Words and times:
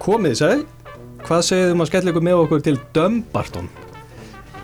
Komið 0.00 0.34
sæl, 0.38 0.60
hvað 1.26 1.42
segið 1.44 1.70
um 1.74 1.82
að 1.84 1.88
skella 1.90 2.12
ykkur 2.14 2.22
með 2.24 2.38
okkur 2.40 2.62
til 2.64 2.78
Dumbarton? 2.96 3.66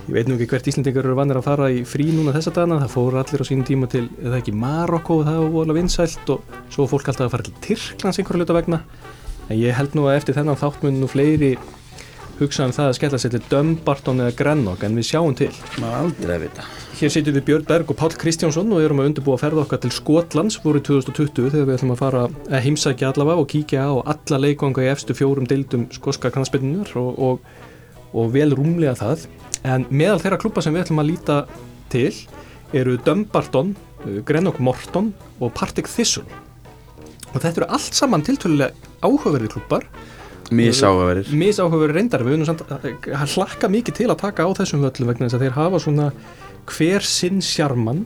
Ég 0.07 0.15
veit 0.15 0.31
nú 0.31 0.39
ekki 0.39 0.47
hvert 0.49 0.71
Íslandingar 0.71 1.05
eru 1.05 1.17
vannir 1.19 1.37
að 1.37 1.45
fara 1.45 1.67
í 1.69 1.83
frí 1.85 2.07
núna 2.09 2.33
þessa 2.33 2.55
dagana, 2.57 2.79
það 2.87 2.95
fóru 2.95 3.19
allir 3.21 3.45
á 3.45 3.49
sínum 3.51 3.67
tíma 3.69 3.89
til, 3.93 4.07
eða 4.23 4.39
ekki 4.39 4.55
Marokko, 4.57 5.19
það 5.27 5.43
var 5.43 5.53
volið 5.59 5.79
vinsælt 5.83 6.33
og 6.33 6.57
svo 6.73 6.87
fólk 6.89 7.11
alltaf 7.13 7.27
að 7.27 7.35
fara 7.35 7.47
til 7.51 7.55
Tyrklands 7.67 8.23
einhverju 8.23 8.41
hluta 8.41 8.57
vegna. 8.57 8.81
En 9.51 9.61
ég 9.61 9.77
held 9.77 9.99
nú 9.99 10.07
að 10.09 10.23
eftir 10.23 10.39
þennan 10.39 10.57
þáttmun 10.63 11.03
nú 11.03 11.11
fleiri 11.13 11.53
hugsa 12.41 12.67
um 12.67 12.73
það 12.75 12.91
að 12.91 12.97
skella 12.99 13.19
sér 13.21 13.33
til 13.35 13.43
Dumbarton 13.51 14.23
eða 14.25 14.35
Grennok 14.37 14.83
en 14.87 14.97
við 14.99 15.09
sjáum 15.09 15.37
til. 15.37 15.53
Maður 15.81 15.97
aldrei 16.03 16.35
að 16.35 16.43
vita. 16.45 16.67
Hér 16.97 17.13
sitjum 17.13 17.37
við 17.37 17.45
Björn 17.49 17.67
Berg 17.69 17.93
og 17.93 17.99
Pál 18.01 18.17
Kristjánsson 18.21 18.73
og 18.73 18.83
erum 18.85 19.01
að 19.03 19.11
undirbúa 19.11 19.39
ferða 19.41 19.63
okkar 19.65 19.81
til 19.85 19.93
Skotlands 19.93 20.59
voru 20.65 20.81
2020 20.85 21.51
þegar 21.55 21.69
við 21.69 21.77
ætlum 21.79 21.95
að 21.95 22.01
fara 22.03 22.23
að 22.29 22.65
heimsækja 22.67 23.11
allavega 23.13 23.43
og 23.43 23.51
kíkja 23.53 23.85
á 23.89 23.95
alla 24.15 24.41
leikvanga 24.45 24.85
í 24.85 24.91
efstu 24.93 25.17
fjórum 25.17 25.49
deildum 25.49 25.87
skotska 25.93 26.33
knastbyrnunar 26.35 26.93
og, 27.01 27.21
og, 27.21 27.51
og 28.17 28.33
vel 28.37 28.57
rúmlega 28.57 28.97
það. 29.01 29.29
En 29.65 29.85
meðal 29.91 30.23
þeirra 30.25 30.41
klúpa 30.41 30.65
sem 30.65 30.77
við 30.77 30.87
ætlum 30.87 31.05
að 31.05 31.11
líta 31.13 31.39
til 31.93 32.13
eru 32.77 32.97
Dumbarton, 33.05 33.77
Grennok 34.29 34.61
Morton 34.61 35.13
og 35.41 35.53
Partick 35.57 35.89
Thistle. 35.89 36.25
Og 37.33 37.41
þetta 37.41 37.63
eru 37.63 37.73
allt 37.77 37.97
saman 37.97 38.25
tiltölulega 38.25 38.73
áhugaverði 39.05 39.53
klúpar 39.53 39.85
Mísáhugaverir. 40.55 41.31
misáhugaverið 41.35 41.97
reyndar 41.99 42.23
við 42.23 42.37
höfum 42.37 42.47
samt 42.47 42.63
að 42.71 43.33
hlakka 43.35 43.71
mikið 43.73 43.99
til 43.99 44.11
að 44.13 44.21
taka 44.21 44.47
á 44.47 44.51
þessum 44.55 44.85
völlum 44.85 45.11
vegna 45.11 45.27
þess 45.27 45.39
að 45.39 45.45
þeir 45.47 45.57
hafa 45.57 45.81
svona 45.83 46.11
hver 46.71 47.07
sinn 47.07 47.41
sjarman 47.43 48.05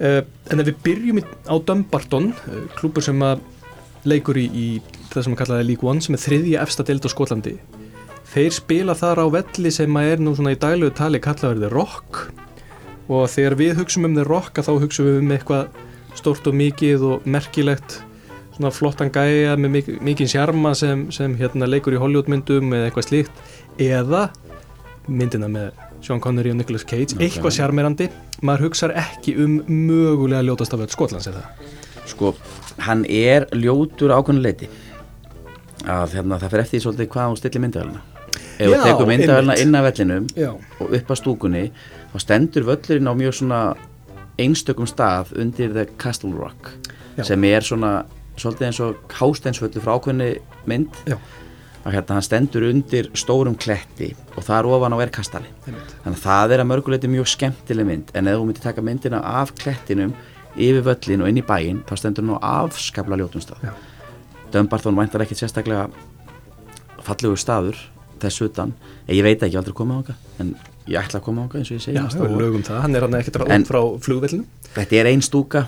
uh, 0.00 0.22
en 0.22 0.62
ef 0.62 0.70
við 0.70 0.80
byrjum 0.86 1.20
á 1.22 1.54
Dumbarton 1.60 2.32
uh, 2.32 2.62
klúpur 2.78 3.04
sem 3.04 3.20
að 3.26 3.44
leikur 4.08 4.38
í, 4.40 4.46
í 4.48 4.66
það 5.12 5.26
sem 5.26 5.36
að 5.36 5.40
kallaði 5.42 5.68
League 5.68 5.88
One 5.88 6.02
sem 6.04 6.16
er 6.16 6.22
þriðja 6.22 6.62
efsta 6.64 6.86
deild 6.86 7.06
á 7.06 7.10
Skotlandi. 7.12 7.56
Þeir 8.32 8.54
spila 8.56 8.96
þar 8.96 9.22
á 9.22 9.26
velli 9.34 9.72
sem 9.74 9.98
að 9.98 10.14
er 10.14 10.22
nú 10.24 10.32
svona 10.36 10.54
í 10.54 10.60
daglegu 10.60 10.94
tali 10.96 11.20
kallaverði 11.22 11.68
rock. 11.72 12.22
Og 13.12 13.26
þegar 13.28 13.58
við 13.60 13.74
hugsaum 13.82 14.08
um 14.08 14.16
þeir 14.16 14.30
rocka 14.30 14.64
þá 14.64 14.72
hugsaum 14.78 15.08
við 15.10 15.18
um 15.20 15.34
eitthvað 15.36 15.82
stórt 16.16 16.48
og 16.48 16.56
mikið 16.56 17.04
og 17.10 17.28
merkilegt 17.28 18.00
svona 18.56 18.70
flottan 18.74 19.10
gæja 19.14 19.56
með 19.56 19.70
mik 19.76 19.90
mikið 20.04 20.28
sjarma 20.34 20.74
sem, 20.78 21.06
sem 21.14 21.34
hérna 21.40 21.66
leikur 21.68 21.94
í 21.96 22.00
Hollywoodmyndum 22.02 22.72
eða 22.76 22.90
eitthvað 22.90 23.08
slíkt 23.08 23.32
eða 23.80 24.26
myndina 25.08 25.48
með 25.50 25.70
Sean 26.02 26.20
Connery 26.22 26.50
og 26.52 26.58
Nicolas 26.58 26.84
Cage 26.84 27.14
Ok. 27.16 27.22
eitthvað 27.26 27.56
sjarmerandi 27.56 28.08
maður 28.42 28.68
hugsar 28.68 28.92
ekki 28.98 29.36
um 29.42 29.60
mögulega 29.68 30.42
ljótast 30.46 30.74
af 30.74 30.80
öll 30.84 30.92
Skotlands 30.94 31.28
eða 31.30 31.44
Sko, 32.10 32.32
hann 32.82 33.04
er 33.06 33.44
ljótur 33.54 34.10
ákveðinu 34.10 34.42
leiti. 34.42 34.66
Að 35.86 36.16
hérna, 36.16 36.38
það 36.42 36.50
fer 36.50 36.62
eftir 36.64 36.74
því 36.78 36.80
svolítið 36.82 37.08
hvað 37.12 37.28
hún 37.30 37.38
stillir 37.38 37.62
myndavælina. 37.62 38.00
Ef 38.58 38.72
tekur 38.82 39.06
myndavælina 39.06 39.54
einmitt. 39.54 39.62
inn 39.62 39.74
af 39.78 39.84
vellinum 39.86 40.26
Já, 40.34 40.50
og 40.82 40.96
upp 40.98 41.12
að 41.14 41.20
stúkunni, 41.20 41.62
þá 42.12 42.16
stendur 42.24 42.66
völlurinn 42.66 43.06
á 43.10 43.14
mjög 43.18 43.36
svona 43.38 43.60
einstökum 44.42 44.86
stað 44.90 45.30
undir 45.38 45.72
The 45.72 45.86
Castle 45.98 46.34
Rock 46.34 46.72
Já. 47.18 47.22
sem 47.30 47.44
er 47.44 47.60
svona 47.60 47.92
svolítið 48.40 48.68
eins 48.68 48.80
og 48.84 49.14
hásteinsvöllu 49.18 49.82
frá 49.84 49.94
ákveðinu 49.96 50.28
mynd. 50.70 51.00
Já. 51.08 51.18
að 51.82 51.96
hérna 51.96 52.14
hann 52.14 52.22
stendur 52.22 52.62
undir 52.68 53.08
stórum 53.18 53.56
kletti 53.58 54.12
og 54.36 54.44
þar 54.46 54.68
ofan 54.70 54.94
á 54.94 55.02
er 55.02 55.10
kastali. 55.10 55.48
Einmitt. 55.66 55.94
þannig 56.04 56.18
að 56.20 56.22
það 56.22 56.52
er 56.54 56.62
að 56.62 56.68
mörguleiti 56.70 57.10
mjög 57.10 57.30
skemmtileg 57.32 57.88
mynd 57.88 58.12
en 58.14 58.28
ef 58.30 58.36
þú 58.38 58.44
myndir 58.46 58.62
taka 58.62 58.84
myndina 58.86 59.18
af 59.18 59.50
klettinum 59.58 60.12
yfir 60.54 60.84
völlin 60.86 61.24
og 61.24 61.32
inn 61.32 61.40
í 61.42 61.46
bæinn 61.46 61.82
þá 61.88 61.94
stendur 61.98 62.28
hún 62.28 62.38
á 62.38 62.62
afskapla 62.62 63.18
ljótum 63.18 63.42
stað. 63.42 63.72
Dömbarþón 64.54 65.00
væntar 65.00 65.24
ekkit 65.24 65.42
sérstaklega 65.42 65.88
fallegur 67.02 67.40
staður 67.40 67.80
þess 68.22 68.44
utan. 68.46 68.76
Ég 69.10 69.24
veit 69.26 69.42
ekki 69.42 69.58
aldrei 69.58 69.74
koma 69.74 69.98
á 69.98 70.00
okkar 70.04 70.20
en 70.38 70.54
ég 70.86 70.98
ætla 70.98 71.20
að 71.20 71.26
koma 71.26 71.42
á 71.42 71.46
okkar 71.46 71.62
eins 71.62 71.70
og 71.72 71.78
ég 71.78 71.84
segi 71.84 71.98
Já, 71.98 72.06
lögum 72.30 72.62
það, 72.66 72.78
hann 72.84 72.96
er 72.96 73.06
hann 73.06 73.18
ekkert 73.18 73.38
frá 73.68 73.80
flugvellinu 74.02 74.46
þetta 74.74 74.98
er 74.98 75.10
ein 75.12 75.22
stúka 75.22 75.66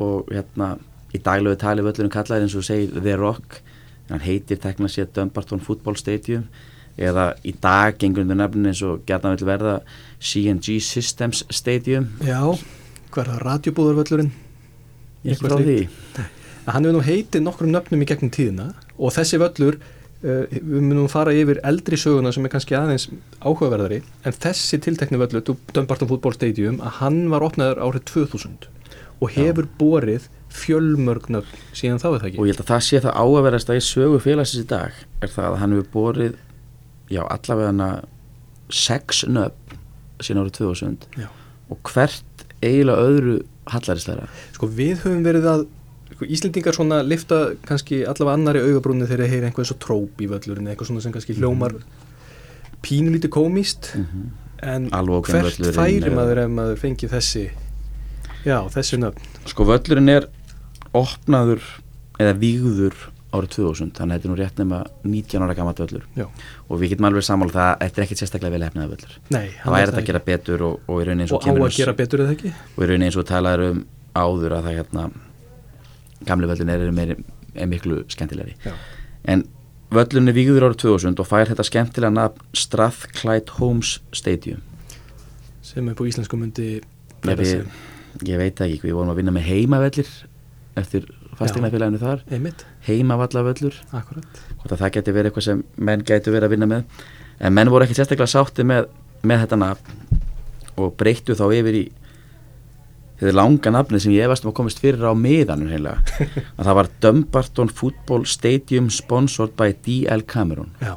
og 0.00 0.32
hérna 0.32 0.74
í 1.12 1.20
daglegu 1.22 1.58
tali 1.60 1.84
völlurinn 1.84 2.12
kallaði 2.12 2.46
eins 2.46 2.58
og 2.58 2.66
segir 2.66 2.92
The 2.98 3.16
Rock. 3.20 3.60
En 4.08 4.16
hann 4.16 4.26
heitir 4.26 4.60
tekna 4.60 4.90
sér 4.90 5.10
Dumbarton 5.14 5.62
Football 5.62 5.98
Stadium. 6.00 6.46
Eða 7.00 7.32
í 7.48 7.54
dag 7.56 7.96
gengur 8.00 8.24
undir 8.24 8.36
nefnin 8.36 8.72
eins 8.72 8.82
og 8.84 9.04
gætna 9.08 9.32
vill 9.36 9.48
verða 9.48 9.78
C&G 10.20 10.78
Systems 10.84 11.44
Stadium. 11.48 12.10
Já, 12.20 12.40
hvað 13.12 13.22
er 13.24 13.30
það, 13.32 13.44
radjubúðarvöllurinn 13.46 14.32
ég 15.22 15.34
Eitthvað 15.34 15.54
frá 15.54 15.64
því. 15.66 16.28
Hann 16.62 16.86
hefur 16.86 16.94
nú 16.94 17.02
heitið 17.06 17.42
nokkrum 17.42 17.72
nöfnum 17.74 18.04
í 18.04 18.08
gegnum 18.08 18.30
tíðina 18.34 18.68
og 18.98 19.14
þessi 19.16 19.40
völlur 19.42 19.78
uh, 20.22 20.44
við 20.52 20.84
munum 20.84 21.08
fara 21.10 21.34
yfir 21.34 21.60
eldri 21.66 21.98
söguna 21.98 22.32
sem 22.34 22.46
er 22.46 22.52
kannski 22.52 22.76
aðeins 22.78 23.08
áhugaverðari 23.40 24.02
en 24.22 24.36
þessi 24.44 24.78
tiltekni 24.82 25.18
völlur, 25.22 25.56
Dumbarton 25.74 26.10
Football 26.10 26.36
Stadium 26.38 26.78
að 26.82 27.00
hann 27.00 27.24
var 27.32 27.46
opnaður 27.46 27.82
árið 27.82 28.06
2000 28.12 28.70
og 29.22 29.34
hefur 29.34 29.68
borið 29.78 30.28
fjölmörg 30.52 31.28
nöfn. 31.32 31.60
Síðan 31.76 32.00
þá 32.02 32.06
er 32.08 32.12
það 32.12 32.22
og 32.22 32.28
ekki 32.30 32.38
ég 32.42 32.52
held 32.52 32.62
að 32.64 32.70
það 32.72 32.82
sé 32.88 33.00
það 33.04 33.18
áverðast 33.24 33.70
að 33.72 33.78
í 33.80 33.84
sögu 33.88 34.18
félagsins 34.24 34.62
í 34.64 34.68
dag 34.72 34.92
er 35.22 35.32
það 35.32 35.46
að 35.50 35.60
hann 35.62 35.76
hefur 35.76 35.90
borið 35.96 36.34
já 37.12 37.22
allavega 37.26 37.70
hana 37.72 37.88
sex 38.72 39.24
nöfn 39.28 39.78
síðan 40.22 40.42
árið 40.44 40.56
2000 40.60 41.06
Já. 41.18 41.28
og 41.72 41.80
hvert 41.92 42.44
eiginlega 42.62 43.06
öðru 43.08 43.36
hallaristæra 43.72 44.28
Sko 44.54 44.68
við 44.70 45.00
höfum 45.02 45.24
verið 45.26 45.48
að 45.50 45.64
sko, 46.14 46.28
Íslendingar 46.36 46.76
svona 46.76 47.00
lifta 47.02 47.40
kannski 47.66 48.02
allavega 48.06 48.36
annari 48.38 48.62
augabrúni 48.62 49.08
þegar 49.08 49.24
þeir 49.26 49.34
heyra 49.34 49.48
einhvað 49.50 49.64
eins 49.66 49.74
og 49.74 49.80
tróp 49.82 50.22
í 50.22 50.28
völlurinn 50.30 50.70
eitthvað 50.70 50.92
svona 50.92 51.02
sem 51.04 51.12
kannski 51.16 51.36
hljómar 51.40 51.74
pínulítið 52.86 53.32
komíst 53.34 53.92
en 54.62 54.88
Alveg 54.94 55.20
ókveðinn 55.22 55.42
hvert 55.48 55.58
völlurinn, 55.58 55.78
færi 55.80 56.06
eða- 56.06 56.16
maður 56.16 56.40
ef 56.44 56.50
maður 56.56 56.80
fengi 56.84 57.08
þessi 57.10 57.44
já, 58.46 58.56
þessi 58.74 58.98
nöfn? 59.02 59.26
Sko 59.50 59.66
völlurinn 59.68 60.08
er 60.16 60.28
opnaður 60.96 61.64
eða 62.20 62.36
vígður 62.38 62.96
árið 63.32 63.52
2000 63.54 63.92
þannig 63.96 64.12
að 64.12 64.18
þetta 64.18 64.28
er 64.28 64.32
nú 64.32 64.36
rétt 64.38 64.58
nema 64.60 64.78
19 65.06 65.44
ára 65.46 65.54
gammal 65.56 65.74
völlur. 65.78 66.04
Já. 66.16 66.26
og 66.68 66.80
við 66.80 66.92
getum 66.92 67.08
alveg 67.08 67.24
sammála 67.24 67.54
það 67.54 67.68
að 67.70 67.84
þetta 67.84 68.00
er 68.00 68.04
ekkit 68.04 68.22
sérstaklega 68.22 68.54
vel 68.54 68.66
hefnaði 68.66 68.92
völlur. 68.92 69.14
Nei, 69.32 69.46
það 69.62 69.76
væri 69.76 69.88
þetta 69.88 70.02
að 70.02 70.08
gera 70.10 70.22
betur 70.26 70.64
og, 70.66 70.74
og 70.84 71.00
og, 71.00 71.32
og 71.32 71.46
á 71.48 71.52
að 71.64 71.78
gera 71.78 71.94
betur 71.96 72.24
eða 72.24 72.34
ekki? 72.36 72.52
Og 72.76 72.84
í 72.84 72.88
rauninni 72.90 73.08
eins 73.08 73.18
og 73.20 73.28
talaður 73.30 73.64
um 73.70 73.80
áður 74.12 74.56
að 74.58 74.68
það 74.68 74.76
hérna 74.80 75.04
gamli 76.28 76.50
völlin 76.50 76.72
er, 76.74 76.84
meiri, 76.92 77.16
er 77.56 77.70
miklu 77.70 78.02
skemmtilegri. 78.12 78.56
Já. 78.66 78.74
en 79.32 79.46
völlin 79.92 80.28
er 80.28 80.36
vígður 80.36 80.68
árið 80.68 80.82
2000 80.84 81.22
og 81.22 81.28
fær 81.28 81.48
þetta 81.52 81.66
skemmtilega 81.68 82.12
nafn 82.18 82.44
Strathclyde 82.56 83.56
Homes 83.56 83.96
Stadium. 84.12 84.60
Sem 85.64 85.88
er 85.88 85.96
på 85.96 86.04
íslensku 86.08 86.36
ég, 86.36 86.84
vera 87.24 87.40
við, 87.40 87.64
ég 88.28 88.40
veit 88.40 88.60
ekki, 88.60 88.82
við 88.84 88.98
vorum 88.98 89.14
að 89.14 89.22
vinna 89.22 89.32
með 89.32 89.48
heimavellir 89.48 90.12
eftir 90.78 91.08
fastegnafélaginu 91.38 92.00
þar. 92.00 92.22
einmitt, 92.30 92.66
heimavallavöllur. 92.86 93.78
Akkurat 93.92 94.42
hvort 94.62 94.74
að 94.76 94.84
það 94.84 94.94
geti 94.96 95.14
verið 95.16 95.30
eitthvað 95.30 95.48
sem 95.48 95.64
menn 95.76 96.04
gætu 96.06 96.34
verið 96.34 96.48
að 96.48 96.54
vinna 96.54 96.68
með. 96.70 97.02
En 97.42 97.56
menn 97.56 97.70
voru 97.72 97.86
ekki 97.86 97.98
sérstaklega 97.98 98.30
sátti 98.30 98.66
með, 98.66 98.88
með 99.26 99.44
þetta 99.44 99.58
nafn 99.58 100.20
og 100.80 100.94
breyttu 100.96 101.36
þá 101.36 101.46
yfir 101.52 101.78
í 101.82 101.84
þetta 103.20 103.36
langa 103.36 103.72
nafni 103.74 104.00
sem 104.02 104.14
ég 104.14 104.26
efast 104.26 104.46
um 104.46 104.52
að 104.52 104.58
komist 104.60 104.82
fyrir 104.82 105.04
á 105.06 105.14
miðanum 105.14 105.70
heimlega 105.70 106.02
að 106.58 106.66
það 106.66 106.76
var 106.78 106.90
Dumbarton 107.04 107.70
Football 107.70 108.26
Stadium 108.26 108.90
sponsored 108.90 109.56
by 109.58 109.74
DL 109.84 110.24
Cameron. 110.26 110.72
Já. 110.82 110.96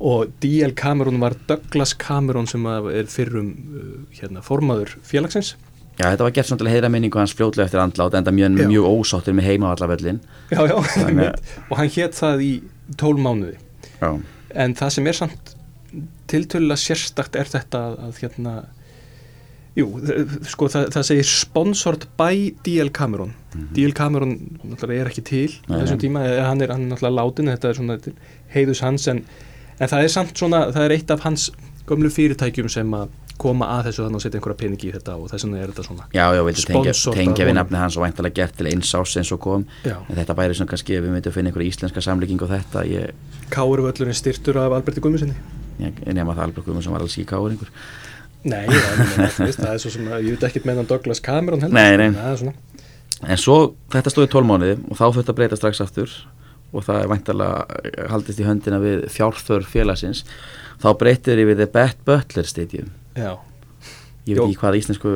Og 0.00 0.30
D.L. 0.40 0.72
Cameron 0.72 1.18
var 1.20 1.34
Douglas 1.44 1.92
Cameron 1.92 2.46
sem 2.48 2.64
er 2.64 3.08
fyrrum 3.12 3.50
uh, 3.52 3.88
hérna, 4.16 4.40
formaður 4.40 4.94
félagsins 5.04 5.58
Já, 5.98 6.06
þetta 6.14 6.24
var 6.24 6.32
gert 6.36 6.48
svona 6.48 6.60
til 6.62 6.68
að 6.70 6.74
heyra 6.76 6.88
minningu 6.94 7.18
hans 7.20 7.34
fljótlega 7.36 7.66
eftir 7.68 7.80
andlát 7.82 8.14
enda 8.16 8.32
mjög, 8.32 8.58
Já. 8.62 8.68
mjög 8.70 8.86
ósáttur 8.88 9.34
með 9.36 9.48
heimavallavöllin 9.50 10.20
já, 10.50 10.60
já, 10.70 10.76
Þannig 10.96 11.26
að- 11.26 11.56
og 11.70 11.76
hann 11.80 11.90
hétt 11.96 12.14
það 12.16 12.44
í 12.46 12.52
tól 12.96 13.16
mánuði 13.20 13.56
Já, 14.00 14.10
en 14.64 14.74
það 14.78 14.94
sem 14.96 15.06
er 15.10 15.18
samt 15.18 15.56
tiltölulega 16.30 16.78
sérstakt 16.80 17.36
er 17.36 17.50
þetta 17.50 17.82
að, 17.90 17.96
að 18.06 18.20
hérna 18.22 18.54
jú, 19.76 19.86
sko 20.50 20.68
það, 20.70 20.88
það 20.94 21.06
segir 21.10 21.28
sponsored 21.30 22.06
by 22.18 22.50
D.L. 22.66 22.90
Cameron 22.94 23.34
D.L. 23.74 23.92
Cameron 23.98 24.34
náttúrulega 24.62 25.04
er 25.04 25.10
ekki 25.10 25.24
til. 25.26 25.48
Nei, 25.68 25.80
þessum 25.82 26.00
tíma, 26.02 26.22
hann 26.46 26.62
er, 26.62 26.70
hann 26.74 26.86
er 26.86 26.92
náttúrulega 26.94 27.16
látin 27.18 27.50
þetta 27.52 27.70
er 27.72 27.78
svona 27.78 27.96
heiðus 28.54 28.82
hans 28.86 29.06
en, 29.10 29.24
en 29.78 29.90
það 29.90 30.06
er 30.06 30.12
samt 30.14 30.38
svona, 30.38 30.64
það 30.74 30.86
er 30.88 30.94
eitt 30.96 31.10
af 31.14 31.24
hans 31.26 31.48
gömlu 31.90 32.10
fyrirtækjum 32.14 32.70
sem 32.72 32.96
að 32.96 33.12
koma 33.40 33.68
að 33.76 33.86
þessu 33.88 34.04
þannig 34.04 34.18
að 34.18 34.24
setja 34.24 34.38
einhverja 34.40 34.60
peningi 34.60 34.88
í 34.90 34.92
þetta 34.94 35.14
og 35.16 35.30
þess 35.30 35.46
vegna 35.46 35.60
er 35.60 35.70
þetta 35.72 35.84
svona 35.86 36.06
já, 36.12 36.24
já 36.36 36.42
tengja, 36.42 36.92
Sponsored 36.92 37.20
tengja 37.20 37.46
við 37.48 37.56
nafni 37.56 37.80
hans 37.80 37.96
og 37.96 38.04
væntalega 38.04 38.36
gert 38.36 38.58
til 38.58 38.68
eins 38.68 38.90
ás 38.92 39.14
eins 39.16 39.32
og 39.32 39.40
kom. 39.40 39.64
Já. 39.86 39.96
en 39.96 40.18
þetta 40.18 40.36
bæri 40.36 40.58
sem 40.58 40.68
kannski 40.68 40.98
ef 40.98 41.06
við 41.06 41.14
myndum 41.14 41.34
finna 41.34 41.52
einhverja 41.52 41.72
íslenska 41.72 42.04
samlíking 42.04 42.44
á 42.44 42.48
þetta 42.52 42.84
ég, 42.90 43.24
Káurvöllurinn 43.54 44.18
styrtur 44.18 44.60
af 44.60 44.76
Alberti 44.76 45.00
ég, 45.80 45.96
ég 46.04 46.12
nema 46.12 46.36
það 46.36 46.60
komum 46.60 46.84
sem 46.84 46.92
var 46.92 47.06
alls 47.06 47.16
í 47.16 47.24
káur 47.24 47.54
einhver 47.54 47.72
Nei, 48.40 48.64
já, 48.72 49.26
það 49.36 49.72
er 49.74 49.80
svo 49.82 49.90
sem 49.92 50.06
að 50.08 50.22
ég 50.24 50.36
veit 50.36 50.44
ekkert 50.48 50.68
með 50.68 50.78
hann 50.80 50.86
Douglas 50.88 51.20
Cameron 51.20 51.60
heldur. 51.60 51.76
Nei, 51.76 51.96
nei. 52.00 52.36
Svona. 52.40 52.54
En 53.28 53.40
svo 53.40 53.56
þetta 53.92 54.12
stóði 54.14 54.30
tólmánuði 54.32 54.78
og 54.88 54.96
þá 54.96 55.04
að 55.10 55.34
breyta 55.36 55.58
strax 55.60 55.82
aftur 55.84 56.14
og 56.70 56.86
það 56.86 57.02
er 57.02 57.10
væntalega 57.10 58.08
haldist 58.12 58.40
í 58.40 58.46
höndina 58.46 58.78
við 58.80 59.04
fjárþör 59.12 59.66
félagsins 59.68 60.24
þá 60.80 60.88
breytir 61.00 61.40
yfir 61.42 61.58
The 61.60 61.66
Bat 61.74 62.00
Butler 62.08 62.48
Stadium. 62.48 62.90
Já, 63.16 63.34
ég 64.26 64.34
veit 64.34 64.40
Jó- 64.40 64.46
ekki 64.48 64.60
hvað 64.62 64.78
íslensku 64.80 65.14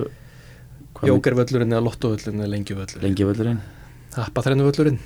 jókervöllurinn 1.04 1.72
eða 1.74 1.84
lottovöllurinn 1.84 2.40
eða 2.44 2.52
lengjuvöllurinn. 2.54 3.02
Lengjavöllurinn 3.04 3.60
Happaþrennuvöllurinn. 4.14 4.98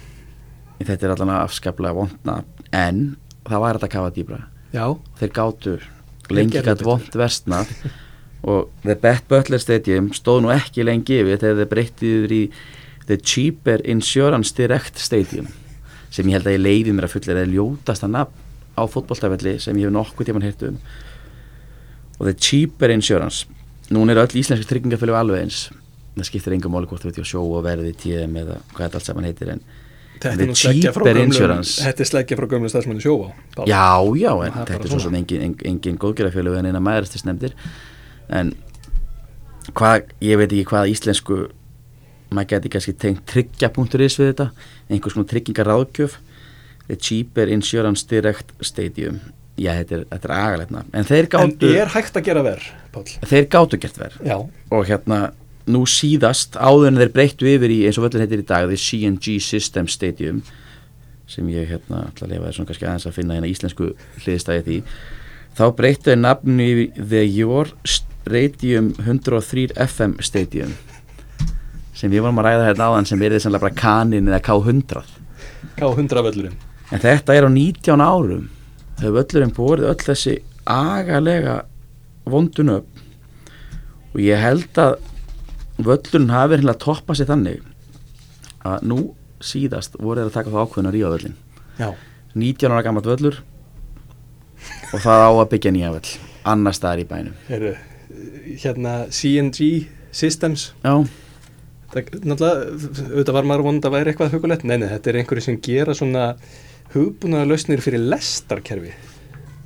Þetta 0.78 1.06
er 1.08 1.14
allan 1.14 1.32
afskaplega 1.40 1.94
vondna 1.96 2.42
en 2.76 3.16
það 3.48 3.62
var 3.64 3.78
þetta 3.78 3.88
að 3.88 3.94
kafa 3.96 4.10
dýbra. 4.14 4.40
Já, 4.74 4.84
þeir 5.18 5.32
gátu 5.38 5.78
lengi 6.30 6.60
betur. 6.62 6.84
vond 6.84 7.16
versnað. 7.16 7.72
Og 8.48 8.68
The 8.84 8.94
Bet 8.94 9.24
Butler 9.28 9.58
Stadium 9.58 10.10
stóð 10.14 10.44
nú 10.44 10.52
ekki 10.54 10.84
lengi 10.86 11.16
yfir 11.24 11.40
þegar 11.40 11.56
þeir 11.62 11.70
breyttið 11.72 12.12
yfir 12.18 12.34
í 12.36 12.42
The 13.08 13.16
Cheaper 13.16 13.82
Insurance 13.88 14.52
Direct 14.54 14.98
Stadium 15.02 15.48
sem 16.10 16.28
ég 16.28 16.38
held 16.38 16.46
að 16.46 16.54
ég 16.58 16.62
leiði 16.62 16.92
mér 16.94 17.08
að 17.08 17.16
fulla 17.16 17.40
er 17.42 17.50
ljótasta 17.50 18.08
nafn 18.08 18.44
á 18.78 18.84
fótboltafelli 18.90 19.58
sem 19.62 19.76
ég 19.78 19.88
hef 19.88 19.94
nokkuð 19.94 20.30
tíman 20.30 20.46
heyrt 20.46 20.62
um. 20.68 20.78
Og 22.18 22.26
The 22.26 22.34
Cheaper 22.34 22.94
Insurance. 22.94 23.46
Núna 23.94 24.14
eru 24.14 24.24
öll 24.24 24.40
íslenski 24.40 24.68
tryggingafélög 24.68 25.18
alveg 25.18 25.44
eins. 25.44 25.68
Það 26.18 26.30
skiptir 26.30 26.56
engum 26.56 26.74
máli 26.74 26.88
hvort 26.90 27.04
þú 27.04 27.10
veit 27.10 27.20
ég 27.22 27.28
sjó 27.28 27.44
og 27.46 27.62
verði 27.66 27.92
TM 27.94 28.40
eða 28.40 28.58
hvað 28.72 28.84
þetta 28.84 28.98
allt 28.98 29.08
saman 29.08 29.28
heitir 29.28 29.52
en 29.54 29.60
þetta 30.18 30.32
er 30.34 30.50
nú 30.50 30.56
sleggja 30.58 30.92
frá 30.94 31.04
cheaper 31.04 31.20
insurance. 31.22 31.76
Þetta 31.84 32.04
er 32.04 32.10
sleggja 32.10 32.38
frá 32.40 32.48
gömlu 32.50 32.70
stafsmönu 32.72 33.04
sjóa 33.04 33.28
Pál. 33.54 33.68
Já, 33.70 33.86
já, 34.18 34.32
en 34.34 34.56
Það 34.56 34.64
er 34.64 34.72
þetta 34.72 34.88
er 34.88 34.92
svo 34.94 35.02
sem 35.04 35.18
engin, 35.20 35.44
engin, 35.46 35.68
engin 35.70 36.00
góðgerðafélög 36.02 36.58
en 36.58 36.70
eina 36.72 36.82
maðuristisnefndir 36.82 37.54
en 38.40 38.52
hvað, 39.78 40.10
ég 40.24 40.40
veit 40.40 40.50
ekki 40.50 40.66
hvað 40.72 40.92
íslensku 40.94 41.38
maður 42.34 42.50
geti 42.54 42.72
kannski 42.72 42.94
tengt 42.98 43.24
tryggja.is 43.30 44.18
við 44.18 44.32
þetta 44.32 44.50
einhvers 44.88 45.16
konar 45.16 45.30
tryggingar 45.30 45.70
ráðgjöf 45.70 46.18
The 46.88 46.96
Cheaper 46.96 47.50
Insurance 47.52 48.06
Direct 48.08 48.54
Stadium. 48.64 49.20
Já, 49.58 49.72
þetta 49.80 49.96
er, 49.98 50.04
þetta 50.12 50.28
er 50.28 50.34
agalegt 50.38 50.70
nafn. 50.72 50.90
En 50.94 51.04
þeir 51.08 51.26
En 51.26 51.32
gátu, 51.34 51.72
er 51.82 51.90
hægt 51.92 52.16
að 52.16 52.28
gera 52.30 52.44
verð, 52.46 52.68
Pál? 52.94 53.04
þeir 53.26 53.48
gátu 53.50 53.80
gert 53.82 53.98
verð 53.98 54.20
Já, 54.24 54.36
og 54.70 54.84
hérna 54.86 55.18
nú 55.68 55.82
síðast 55.90 56.54
áður 56.56 56.92
en 56.92 57.00
þeir 57.02 57.10
breyttu 57.12 57.48
yfir 57.50 57.74
í 57.74 57.80
eins 57.88 57.98
og 57.98 58.06
völlin 58.06 58.22
heitir 58.24 58.40
í 58.44 58.46
dag 58.48 58.68
The 58.70 58.78
CNG 58.80 59.34
System 59.44 59.88
Stadium 59.90 60.40
sem 61.28 61.48
ég 61.52 61.66
hérna 61.68 62.06
ætla 62.08 62.24
að 62.24 62.30
lefa 62.32 62.46
þessum 62.52 62.68
kannski 62.70 62.86
aðeins 62.88 63.08
að 63.10 63.16
finna 63.18 63.36
hérna 63.36 63.50
íslensku 63.50 63.90
hliðstæði 64.22 64.62
því 64.68 64.78
þá 65.58 65.64
breyttu 65.76 66.08
þeir 66.12 66.22
nafnu 66.22 66.68
yfir 66.70 67.02
The 67.10 67.24
Your 67.26 67.74
Radium 68.28 68.94
103 69.02 69.66
FM 69.88 70.16
Stadium 70.24 70.72
sem 71.98 72.08
við 72.14 72.24
vorum 72.24 72.40
að 72.40 72.48
ræða 72.48 72.70
hérna 72.70 72.88
áðan 72.92 73.10
sem 73.10 73.26
er 73.26 73.34
þess 73.36 73.50
að 73.50 73.58
bara 73.58 73.76
kanin 73.82 74.30
eða 74.30 74.40
K100 74.48 75.12
K100 75.82 76.24
völlurinn 76.30 76.58
en 76.92 77.02
þetta 77.02 77.36
er 77.36 77.46
á 77.46 77.50
19 77.52 78.00
árum 78.04 78.46
þegar 78.98 79.16
völlurinn 79.18 79.54
borið 79.56 79.90
öll 79.92 80.04
þessi 80.06 80.36
agalega 80.68 81.58
vondun 82.28 82.74
upp. 82.78 83.02
Og 84.14 84.20
ég 84.24 84.40
held 84.40 84.80
að 84.82 84.96
völlurinn 85.78 86.32
hafi 86.34 86.54
verið 86.56 86.72
að 86.72 86.80
toppa 86.82 87.14
sér 87.16 87.30
þannig 87.30 87.60
að 88.66 88.88
nú 88.90 88.98
síðast 89.38 89.94
voru 90.00 90.24
þeir 90.24 90.30
að 90.32 90.34
taka 90.34 90.50
það 90.54 90.64
ákveðin 90.64 90.88
að 90.90 90.96
ríða 90.96 91.10
völlin 91.12 91.36
Já, 91.78 91.88
19 92.34 92.72
ára 92.74 92.82
gammalt 92.82 93.06
völlur 93.06 93.36
og 94.90 95.04
það 95.04 95.22
á 95.22 95.30
að 95.30 95.50
byggja 95.52 95.72
nýja 95.76 95.92
völl 95.94 96.10
annar 96.48 96.74
staðar 96.74 97.04
í 97.04 97.06
bænum. 97.06 97.36
Heyrðu 97.46 97.76
Hérna 98.58 98.94
CNG 99.12 99.86
Systems. 100.10 100.72
Já, 100.82 101.04
Það, 101.88 102.08
náttúrulega, 102.20 102.64
auðvitað 103.14 103.36
var 103.38 103.46
maður 103.48 103.62
vond 103.64 103.86
að 103.88 103.94
væri 103.94 104.10
eitthvað 104.12 104.34
hugulegt, 104.34 104.64
nei, 104.68 104.74
nei, 104.76 104.88
þetta 104.90 105.08
er 105.08 105.18
einhverju 105.22 105.44
sem 105.46 105.54
gera 105.64 105.94
svona 105.96 106.24
hugbúnaða 106.94 107.50
lausnir 107.50 107.82
fyrir 107.84 108.02
lestarkerfi. 108.08 108.94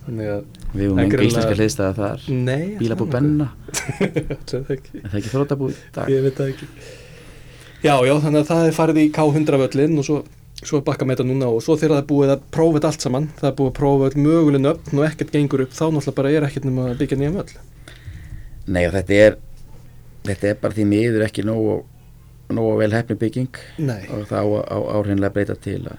Við 0.02 0.26
höfum 0.26 0.50
Það 0.72 0.82
er 0.82 1.04
enga 1.04 1.24
íslenska 1.28 1.56
hliðstæða 1.56 1.92
þar. 1.98 2.26
Nei 2.34 2.74
bílabú 2.80 3.06
Benna, 3.12 3.48
það 4.48 4.56
er 4.58 4.72
ekki, 4.76 5.28
þrótabú 5.28 5.68
ég 6.10 6.24
veit 6.24 6.38
það 6.40 6.52
ekki. 6.54 6.68
Já, 7.82 7.94
já, 8.06 8.14
þannig 8.22 8.40
að 8.40 8.48
það 8.48 8.64
er 8.66 8.76
farið 8.78 9.00
í 9.02 9.06
K100 9.14 9.60
völlin 9.62 10.00
og 10.02 10.06
svo, 10.06 10.18
svo 10.62 10.80
bakka 10.86 11.06
með 11.06 11.20
þetta 11.20 11.28
núna 11.28 11.50
og 11.50 11.62
svo 11.62 11.76
þegar 11.78 11.96
það 11.96 12.02
er 12.02 12.08
búið 12.10 12.34
að 12.34 12.44
prófa 12.56 12.76
þetta 12.78 12.90
allt 12.92 13.06
saman 13.06 13.30
það 13.38 13.48
er 13.50 13.56
búið 13.60 13.70
að 13.70 13.78
prófa 13.78 14.08
öll 14.08 14.26
möguleg 14.26 14.62
nöfn 14.62 15.00
og 15.00 15.06
ekkert 15.06 15.32
gengur 15.34 15.64
upp, 15.66 15.72
þá 15.74 15.84
náttúrulega 15.88 16.18
bara 16.18 16.34
er 16.34 16.46
ekkert 16.48 16.68
nema 16.68 16.88
að 16.90 17.00
byggja 17.02 17.18
nýja 17.20 17.34
völl. 17.38 17.56
Nei 18.72 18.84
og 18.86 18.94
þetta 18.96 19.18
er 19.26 19.40
þetta 20.26 20.52
er 20.52 20.60
bara 20.62 20.78
því 20.78 20.88
miður 20.92 21.26
ekki 21.26 21.46
nógu 21.46 21.80
nógu 22.56 22.78
vel 22.80 22.92
hefni 22.94 23.16
bygging 23.18 23.60
nei, 23.82 24.02
og 24.12 24.26
það 24.30 24.52
á, 24.68 24.78
áhreinlega 24.98 25.34
breyta 25.34 25.56
til 25.58 25.80
að 25.90 25.98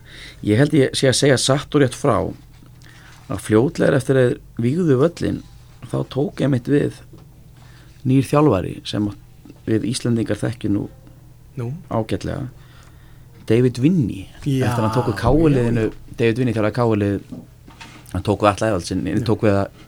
ég 0.50 0.62
held 0.62 0.76
ég 0.78 0.98
sé 0.98 1.10
að 1.12 1.20
segja 1.20 1.40
satt 1.42 1.76
og 1.76 1.84
rétt 1.84 1.98
frá 1.98 2.18
að 3.32 3.44
fljótlega 3.46 4.00
eftir 4.00 4.20
að 4.20 4.36
vígðu 4.62 5.00
völlin 5.02 5.42
þá 5.92 5.98
tók 6.14 6.44
ég 6.44 6.52
mitt 6.54 6.70
við 6.70 7.00
nýr 8.08 8.28
þjálfari 8.28 8.76
sem 8.88 9.08
við 9.68 9.88
Íslandingar 9.94 10.40
þekkjum 10.42 10.76
nú 10.76 10.84
nú? 11.60 11.72
ágætlega 11.90 12.50
David 13.44 13.80
Vinny. 13.84 14.24
Já, 14.48 14.70
eftir 14.70 14.80
að 14.80 14.86
hann 14.86 14.94
tóku 14.96 15.14
káliðinu 15.20 15.90
David 16.16 16.40
Vinny 16.40 16.54
þjálfari 16.56 16.78
kálið 16.78 17.18
hann 18.14 18.26
tóku 18.26 18.48
alla 18.48 18.70
eðaldsinni 18.72 19.18
tóku 19.28 19.50
við 19.50 19.60
að 19.64 19.82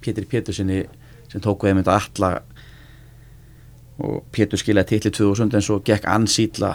Pétur 0.00 0.26
Pétursinni 0.30 0.84
sem 1.30 1.42
tóku 1.42 1.68
við 1.68 1.78
mynda 1.78 1.96
alla 1.98 2.30
og 4.00 4.22
Pétur 4.34 4.60
skilaði 4.60 4.94
titli 4.94 5.12
2000 5.18 5.56
en 5.56 5.64
svo 5.64 5.80
gekk 5.84 6.06
ansýtla 6.08 6.74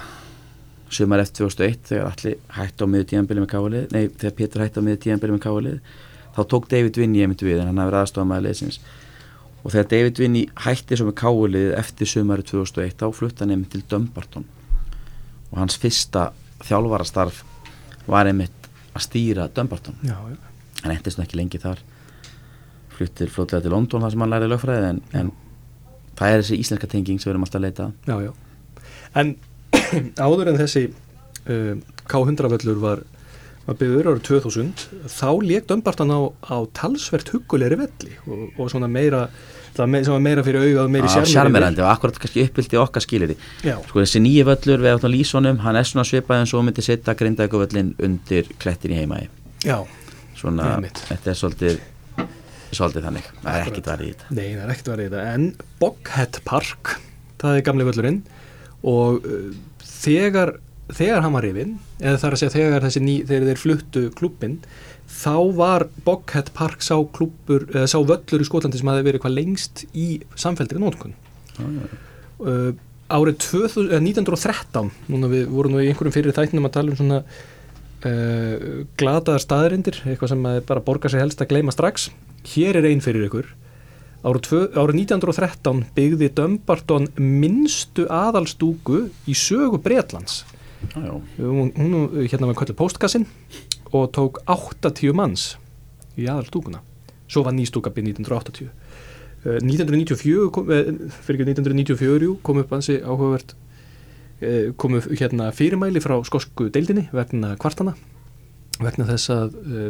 sumar 0.94 1.24
eftir 1.24 1.48
2001 1.48 1.88
þegar 1.90 2.12
allir 2.12 2.36
hætti 2.58 2.86
á 2.86 2.88
miður 2.88 3.08
tíðanbili 3.12 3.44
með 3.44 3.54
kálið 3.56 3.96
nei 3.96 4.04
þegar 4.10 4.36
Pétur 4.42 4.66
hætti 4.66 4.84
á 4.84 4.86
miður 4.86 5.02
tíðanbili 5.06 5.36
með 5.36 5.46
kálið 5.48 5.96
þá 6.36 6.42
tók 6.52 6.70
David 6.72 7.00
Vinny 7.02 7.24
einmitt 7.26 7.44
við 7.46 7.64
en 7.64 7.72
hann 7.72 7.82
hafði 7.82 8.02
aðstofað 8.02 8.32
með 8.32 8.46
leysins 8.46 8.80
og 9.66 9.74
þegar 9.74 9.88
David 9.90 10.22
Vinny 10.22 10.44
hætti 10.62 10.98
svo 10.98 11.08
með 11.10 11.18
kálið 11.24 11.72
eftir 11.80 12.10
sumari 12.10 12.46
2001 12.46 13.00
þá 13.00 13.06
flutta 13.18 13.44
hann 13.44 13.56
einmitt 13.56 13.72
til 13.74 13.82
Dumbarton. 13.90 14.46
Og 15.50 15.58
hans 15.58 15.78
fyrsta 15.82 16.28
þjálfarastarf 16.66 17.42
var 18.06 18.30
einmitt 18.30 18.70
að 18.94 19.08
stýra 19.08 19.50
já, 19.50 20.16
hann 20.84 20.94
endist 20.94 21.20
ekki 21.20 21.40
lengi 21.40 21.62
þar. 21.62 21.82
Fluttir 22.94 23.32
fljótlega 23.34 23.66
til 23.66 23.74
London 23.74 24.06
þar 24.06 24.14
sem 24.14 24.22
hann 24.24 24.36
læri 24.36 24.52
lögfræði 24.52 24.92
en, 24.92 25.02
en 25.18 25.34
það 26.20 26.32
er 26.36 26.44
þessi 26.44 26.60
íslenska 26.64 26.88
tenging 26.92 27.20
sem 27.22 27.30
við 27.30 27.34
erum 27.36 27.48
alltaf 27.48 27.60
að 27.62 27.66
leita 27.68 27.90
já, 28.08 28.16
já. 28.28 28.32
En 29.22 29.36
áður 30.28 30.52
en 30.54 30.60
þessi 30.62 30.86
uh, 30.92 31.76
K100 32.12 32.50
völlur 32.56 32.80
var, 32.84 33.04
var 33.66 33.78
byggður 33.82 34.12
árið 34.14 34.24
2000 34.30 34.88
þá 35.12 35.28
lék 35.46 35.68
Dömbartan 35.72 36.14
á, 36.14 36.20
á 36.52 36.58
talsvert 36.78 37.32
huggulegri 37.34 37.80
velli 37.84 38.18
og, 38.28 38.48
og 38.60 38.72
svona 38.74 38.90
meira 38.92 39.28
það 39.76 39.98
sem 40.08 40.14
var 40.16 40.22
meira 40.24 40.44
fyrir 40.46 40.64
auga 40.64 40.84
og 40.86 40.92
meiri 40.94 41.08
Á 41.08 41.12
sjarmerandi. 41.12 41.34
sjarmerandi 41.34 41.82
og 41.84 41.90
akkurat 41.92 42.20
kannski 42.24 42.46
uppbyldi 42.48 42.78
okkar 42.80 43.04
skilir 43.04 43.34
Já, 43.66 43.76
sko 43.90 44.00
þessi 44.00 44.22
nýju 44.24 44.46
völlur 44.48 44.86
við 44.86 44.94
áttum 44.96 45.12
lísonum 45.12 45.60
hann 45.66 45.76
er 45.82 45.90
svona 45.90 46.06
svipað 46.08 46.44
en 46.46 46.48
svo 46.48 46.62
myndi 46.64 46.86
setja 46.86 47.16
grindækuvöllin 47.20 47.90
undir 48.08 48.48
klettin 48.62 48.94
í 48.96 49.02
heimægi 49.02 49.28
já, 49.68 49.82
svona 50.40 50.78
þetta 51.10 51.34
er 51.34 51.40
svolítið 51.42 51.82
svolítið 52.78 53.08
þannig, 53.10 53.32
það 53.42 53.60
er 53.60 53.72
ekkit 53.72 53.90
varðið 53.92 54.08
í 54.08 54.14
þetta. 54.14 54.36
Nei, 54.38 54.48
það 54.48 54.66
er 54.66 54.74
ekkert 54.76 54.92
verið 54.94 55.06
í 55.06 55.12
þetta. 55.14 55.34
En 55.36 55.48
Boghead 55.82 56.40
Park 56.48 56.96
það 57.42 57.58
er 57.58 57.66
gamli 57.70 57.88
völlurinn. 57.90 58.22
Og 58.86 59.26
uh, 59.26 59.50
þegar 59.82 60.58
þegar 60.94 61.24
hann 61.26 61.34
var 61.34 61.46
rifinn, 61.46 61.78
eða 61.98 62.20
það 62.22 62.28
er 62.28 62.36
að 62.36 62.42
segja 62.42 62.56
þegar 62.56 62.86
þessi 62.86 63.02
ný, 63.02 63.14
þegar 63.26 63.48
þeir 63.50 63.62
fluttu 63.62 64.04
klubbin 64.18 64.58
þá 65.10 65.36
var 65.58 65.88
Boghead 66.06 66.52
Park 66.58 66.84
sá 66.86 66.96
klubbur, 67.16 67.66
eða 67.74 67.90
sá 67.90 67.98
völlur 67.98 68.44
í 68.44 68.48
Skotlandi 68.48 68.82
sem 68.82 68.92
hafi 68.92 69.06
verið 69.08 69.24
hvað 69.24 69.38
lengst 69.38 69.86
í 69.98 70.08
samfelldri 70.38 70.82
nótkun 70.82 71.16
uh, 71.58 72.72
árið 73.06 73.40
2000, 73.48 73.90
eh, 73.94 74.02
1913 74.02 74.94
núna 75.14 75.30
við 75.32 75.50
vorum 75.54 75.76
nú 75.76 75.82
í 75.84 75.90
einhverjum 75.90 76.16
fyrir 76.16 76.36
þættinum 76.38 76.70
að 76.70 76.78
tala 76.78 76.94
um 76.94 77.00
svona 77.00 77.20
uh, 77.26 78.86
glataðar 79.00 79.46
staðrindir, 79.46 80.02
eitthvað 80.06 80.34
sem 80.34 80.48
bara 80.70 80.86
borgar 80.86 81.14
sig 81.14 81.22
helst 81.22 81.42
að 81.42 81.54
gleyma 81.54 81.74
strax 81.74 82.12
hér 82.54 82.80
er 82.80 82.90
einn 82.90 83.04
fyrir 83.04 83.28
ykkur. 83.28 83.52
Árið, 84.26 84.42
tvö, 84.48 84.62
árið 84.74 85.02
1913 85.04 85.84
byggði 85.98 86.32
Dumbarton 86.38 87.10
minnstu 87.22 88.08
aðalstúku 88.10 89.06
í 89.30 89.36
sögu 89.38 89.78
Bretlands. 89.82 90.44
Já, 90.94 91.02
já. 91.02 91.14
hún, 91.42 92.10
hérna 92.26 92.50
var 92.50 92.58
köllu 92.58 92.76
postkassin 92.78 93.28
og 93.92 94.10
tók 94.14 94.42
80 94.50 95.14
manns 95.18 95.56
í 96.18 96.26
aðalstúkuna. 96.26 96.82
Svo 97.30 97.46
var 97.46 97.56
nýstúka 97.58 97.94
byrð 97.94 98.18
1980 98.22 98.70
uh, 99.46 99.60
1994 99.62 100.50
kom, 100.54 100.72
eh, 100.72 100.90
fyrir 101.26 101.40
ekki 101.40 101.54
1994 101.54 102.28
jú, 102.28 102.36
kom 102.46 102.62
upp 102.62 102.74
ansi 102.76 102.98
áhugavert 103.02 103.56
eh, 104.42 104.74
kom 104.78 104.98
upp 104.98 105.08
hérna 105.14 105.52
fyrirmæli 105.56 106.02
frá 106.04 106.18
skosku 106.26 106.70
deildinni 106.74 107.08
vegna 107.16 107.56
kvartana 107.62 107.96
vegna 108.82 109.08
þess 109.08 109.32
að 109.34 109.56
uh, 109.64 109.90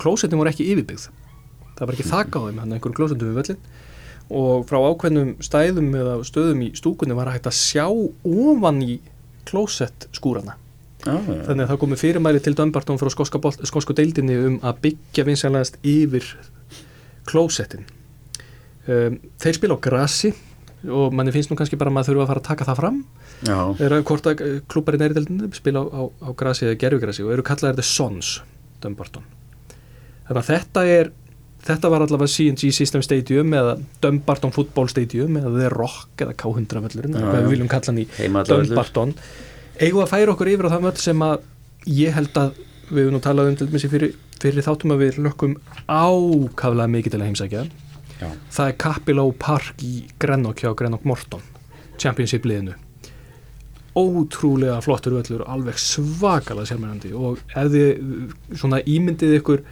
klósettin 0.00 0.40
voru 0.40 0.52
ekki 0.52 0.68
yfirbyggð 0.72 1.10
það 1.74 1.86
var 1.86 1.94
ekki 1.96 2.08
þakka 2.10 2.40
á 2.40 2.46
þeim 2.46 2.60
hann 2.62 2.76
einhverju 2.76 2.98
klósettum 2.98 3.30
við 3.30 3.40
völlin 3.40 3.64
og 4.34 4.64
frá 4.68 4.78
ákveðnum 4.80 5.32
stæðum 5.44 5.90
eða 6.00 6.14
stöðum 6.24 6.62
í 6.64 6.70
stúkunni 6.78 7.16
var 7.18 7.32
hægt 7.34 7.48
að 7.50 7.58
sjá 7.58 7.86
ofan 7.90 8.80
í 8.84 8.98
klósett 9.48 10.08
skúrana 10.16 10.56
Já, 11.04 11.18
já. 11.20 11.42
þannig 11.44 11.66
að 11.66 11.68
það 11.68 11.80
komið 11.82 12.00
fyrirmæli 12.00 12.40
til 12.40 12.54
Dumbarton 12.56 13.00
frá 13.00 13.10
skósku 13.12 13.96
deildinni 13.96 14.38
um 14.40 14.54
að 14.64 14.78
byggja 14.86 15.26
vinsælegast 15.28 15.76
yfir 15.84 16.30
klósettin 17.28 17.84
um, 18.88 19.18
þeir 19.42 19.58
spila 19.58 19.76
á 19.76 19.84
grassi 19.84 20.32
og 20.84 21.12
manni 21.16 21.32
finnst 21.32 21.52
nú 21.52 21.56
kannski 21.58 21.78
bara 21.80 21.92
að 21.92 21.96
maður 21.98 22.10
þurfa 22.10 22.24
að 22.24 22.30
fara 22.30 22.40
að 22.42 22.48
taka 22.48 22.64
það 22.68 22.80
fram. 22.80 22.96
Er 23.80 23.94
að 23.96 24.02
hvort 24.08 24.26
að 24.28 24.42
klúpar 24.68 24.96
í 24.96 25.00
næri 25.00 25.16
deildinni 25.16 25.48
spila 25.56 25.80
á, 25.80 25.84
á, 25.88 26.02
á 26.12 26.30
grassi 26.36 26.66
eða 26.66 26.80
gerfugrassi 26.82 27.24
og 27.24 27.32
eru 27.32 27.44
kallaðir 27.46 27.78
The 27.78 27.86
Sons 27.88 28.32
Dumbarton. 28.84 29.24
Þannig 30.28 30.40
að 30.42 30.50
þetta 30.50 30.84
er 30.92 31.10
þetta 31.64 31.90
var 31.92 32.04
allavega 32.04 32.30
CNG 32.30 32.70
System 32.76 33.02
Stadium 33.04 33.54
eða 33.56 33.78
Dumbarton 34.04 34.52
Football 34.54 34.90
Stadium 34.92 35.38
eða 35.40 35.52
The 35.56 35.72
Rock 35.72 36.24
eða 36.26 36.36
K100 36.40 36.84
völlurinn 36.84 37.18
hvað 37.18 37.40
við 37.40 37.50
viljum 37.54 37.72
kalla 37.72 37.90
hann 37.92 38.02
í. 38.02 38.06
Dumbarton 38.50 39.16
eigum 39.80 40.04
að 40.04 40.12
færa 40.12 40.34
okkur 40.34 40.52
yfir 40.52 40.68
á 40.68 40.74
það 40.74 40.86
völl 40.88 41.00
sem 41.02 41.24
að 41.24 41.48
ég 41.90 42.14
held 42.16 42.38
að 42.40 42.60
við 42.90 43.00
höfum 43.00 43.16
nú 43.16 43.22
talað 43.24 43.50
um 43.50 43.58
til 43.58 43.68
dæmis 43.70 43.86
fyrir, 43.90 44.14
fyrir 44.42 44.66
þáttum 44.66 44.94
að 44.94 45.02
við 45.06 45.18
lökkum 45.24 45.56
ákaflega 45.88 46.90
mikið 46.92 47.14
til 47.14 47.20
að 47.20 47.28
heimsækja. 47.30 47.64
Já, 48.20 48.28
það 48.54 48.70
er 48.70 48.76
Capiló 48.84 49.24
Park 49.40 49.82
í 49.82 49.94
Grenok 50.22 50.62
hjá 50.62 50.70
Grenok 50.78 51.06
Morton 51.08 51.42
Championship 51.98 52.46
liðinu. 52.46 52.76
Ótrúlega 53.94 54.80
flottur 54.82 55.16
völlur 55.16 55.44
alveg 55.50 55.78
svakalega 55.78 56.68
sérmennandi 56.68 57.12
og 57.14 57.40
ef 57.54 57.70
þið 57.72 58.58
svona 58.58 58.80
ímyndið 58.90 59.36
ykkur 59.38 59.64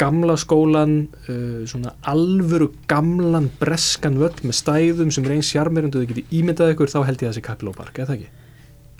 gamla 0.00 0.36
skólan 0.40 0.96
uh, 1.28 1.62
svona 1.68 1.94
alvöru 2.08 2.70
gamlan 2.90 3.48
breskan 3.60 4.18
völl 4.20 4.34
með 4.42 4.58
stæðum 4.60 5.12
sem 5.14 5.28
eins 5.32 5.52
sjarmirindu 5.52 6.02
þið 6.02 6.10
getið 6.12 6.34
ímyndað 6.40 6.74
ykkur 6.74 6.92
þá 6.92 6.98
held 7.08 7.22
ég 7.22 7.30
að 7.30 7.32
þessi 7.32 7.46
Capiló 7.46 7.72
Park, 7.76 8.00
eða 8.02 8.16
ekki? 8.16 8.28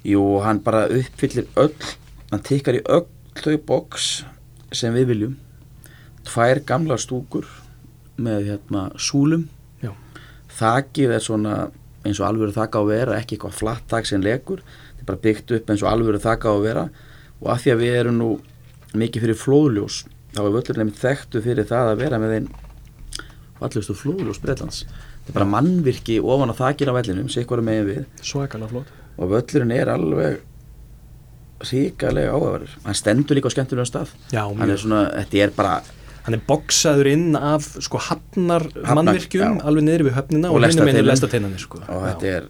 jú, 0.06 0.22
hann 0.44 0.62
bara 0.64 0.86
uppfyllir 0.92 1.48
öll, 1.58 1.74
hann 2.30 2.44
tekkar 2.46 2.78
í 2.78 2.82
öll 2.84 3.06
þau 3.36 3.56
boks 3.68 4.10
sem 4.74 4.94
við 4.96 5.10
viljum 5.12 5.36
tvær 6.26 6.62
gamla 6.66 6.98
stúkur 7.00 7.46
með 8.16 8.50
hérna 8.50 8.88
súlum 8.96 9.46
Já. 9.82 9.92
þakið 10.58 11.16
er 11.18 11.24
svona 11.24 11.56
eins 12.06 12.20
og 12.22 12.28
alvöru 12.28 12.54
þakka 12.54 12.80
á 12.80 12.82
að 12.82 12.90
vera, 12.92 13.18
ekki 13.20 13.36
eitthvað 13.36 13.58
flatt 13.58 13.88
þak 13.90 14.08
sem 14.08 14.22
legur, 14.22 14.62
þetta 14.62 15.02
er 15.02 15.08
bara 15.10 15.24
byggt 15.26 15.54
upp 15.58 15.72
eins 15.72 15.84
og 15.84 15.90
alvöru 15.90 16.22
þakka 16.22 16.52
á 16.52 16.54
að 16.54 16.66
vera 16.66 16.84
og 17.40 17.48
af 17.52 17.64
því 17.64 17.74
að 17.74 17.82
við 17.82 17.98
erum 18.00 18.20
nú 18.20 18.30
mikið 18.96 19.26
fyrir 19.26 19.40
flóðljós 19.40 20.04
þá 20.36 20.42
er 20.44 20.54
völlurinn 20.54 20.84
einmitt 20.84 21.00
þekktu 21.02 21.42
fyrir 21.44 21.68
það 21.68 21.92
að 21.94 22.00
vera 22.04 22.20
með 22.22 22.34
einn 22.38 22.48
vallustu 23.60 23.96
flóðljós 23.96 24.40
Breitlands 24.42 24.82
þetta 24.84 25.32
er 25.32 25.36
bara 25.38 25.48
mannvirki 25.56 26.18
ofan 26.20 26.52
á 26.52 26.56
þakir 26.60 26.92
á 26.92 26.96
vellinum, 26.98 27.30
sé 27.32 27.42
eitthvað 27.42 27.64
megin 27.66 27.88
við. 27.88 28.02
Svakalega 28.22 28.68
flott 28.70 28.92
og 29.16 29.30
völlurinn 29.32 29.72
er 29.72 29.88
alveg 29.88 30.42
ríkalega 31.66 32.34
áhugaverður. 32.36 32.74
Hann 32.84 32.98
stendur 32.98 33.38
líka 33.38 33.48
á 33.48 33.54
skemmtilega 33.54 33.88
stað. 33.88 34.12
Já, 34.28 34.42
hann 34.44 34.70
er 34.70 34.80
svona, 34.80 35.06
þetta 35.22 35.40
er 35.46 35.54
bara 35.56 35.78
hann 36.26 36.36
er 36.36 36.42
boksaður 36.44 37.08
inn 37.14 37.38
af 37.38 37.70
sko 37.86 38.00
hafnar 38.02 38.66
mannvirkjum 38.84 39.60
já. 39.60 39.64
alveg 39.70 39.86
niður 39.86 40.08
við 40.08 40.16
höfnina 40.18 40.50
Og 40.50 40.58
og 40.58 40.66
hinum 40.66 40.90
einu 40.90 41.04
lestarteinum. 41.06 41.10
lestateinanir 41.12 41.62
sko. 41.62 41.80
og 41.86 42.02
þetta 42.10 42.32
er, 42.34 42.48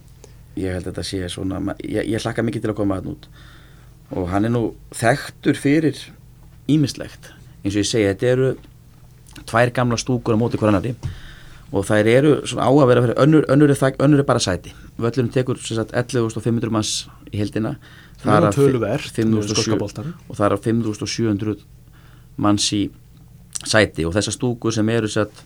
ég 0.57 0.73
held 0.75 0.87
að 0.87 0.91
þetta 0.91 1.05
sé 1.05 1.29
svona 1.29 1.61
ég, 1.85 2.03
ég 2.09 2.25
hlakka 2.25 2.43
mikið 2.43 2.65
til 2.65 2.73
að 2.73 2.79
koma 2.81 2.97
að 2.99 3.11
út. 3.13 3.29
Og 4.17 4.27
hann 4.33 4.49
er 4.49 4.53
nú 4.53 4.63
þekktur 4.97 5.55
fyrir 5.61 6.03
ímislegt 6.67 7.31
eins 7.67 7.75
og 7.77 7.83
ég 7.83 7.89
segi, 7.91 8.07
þetta 8.09 8.31
eru 8.33 8.49
tvær 9.47 9.71
gamla 9.75 9.97
stúkur 10.01 10.33
á 10.35 10.39
móti 10.41 10.57
hverjanari 10.59 10.95
og 11.67 11.83
þær 11.83 12.07
eru 12.09 12.29
svona 12.47 12.63
á 12.63 12.71
að 12.71 12.87
vera 12.89 13.01
fyrir 13.03 13.17
önnur, 13.23 13.45
önnur, 13.51 13.69
er, 13.73 13.75
þak- 13.77 13.97
önnur 14.05 14.21
er 14.23 14.27
bara 14.27 14.39
sæti. 14.39 14.71
Völlurinn 14.97 15.31
tekur 15.35 15.59
sagt 15.59 15.91
11.500 15.91 16.71
manns 16.71 16.91
í 17.33 17.41
heldina 17.41 17.73
það 18.23 18.31
er 18.37 18.41
nú 18.41 18.47
af 18.47 18.55
fi- 18.55 18.61
töluvert 18.63 19.09
með 19.11 19.17
5.700 19.19 19.51
skoska 19.51 19.77
boltanum 19.81 20.13
og 20.29 20.37
það 20.39 20.45
er 20.47 20.55
á 20.55 20.59
5700 20.63 21.57
manns 22.37 22.69
í 22.73 22.81
sæti. 23.67 24.05
Og 24.07 24.15
þessar 24.15 24.37
stúkur 24.37 24.71
sem 24.73 24.89
eru 24.95 25.07
sett 25.11 25.43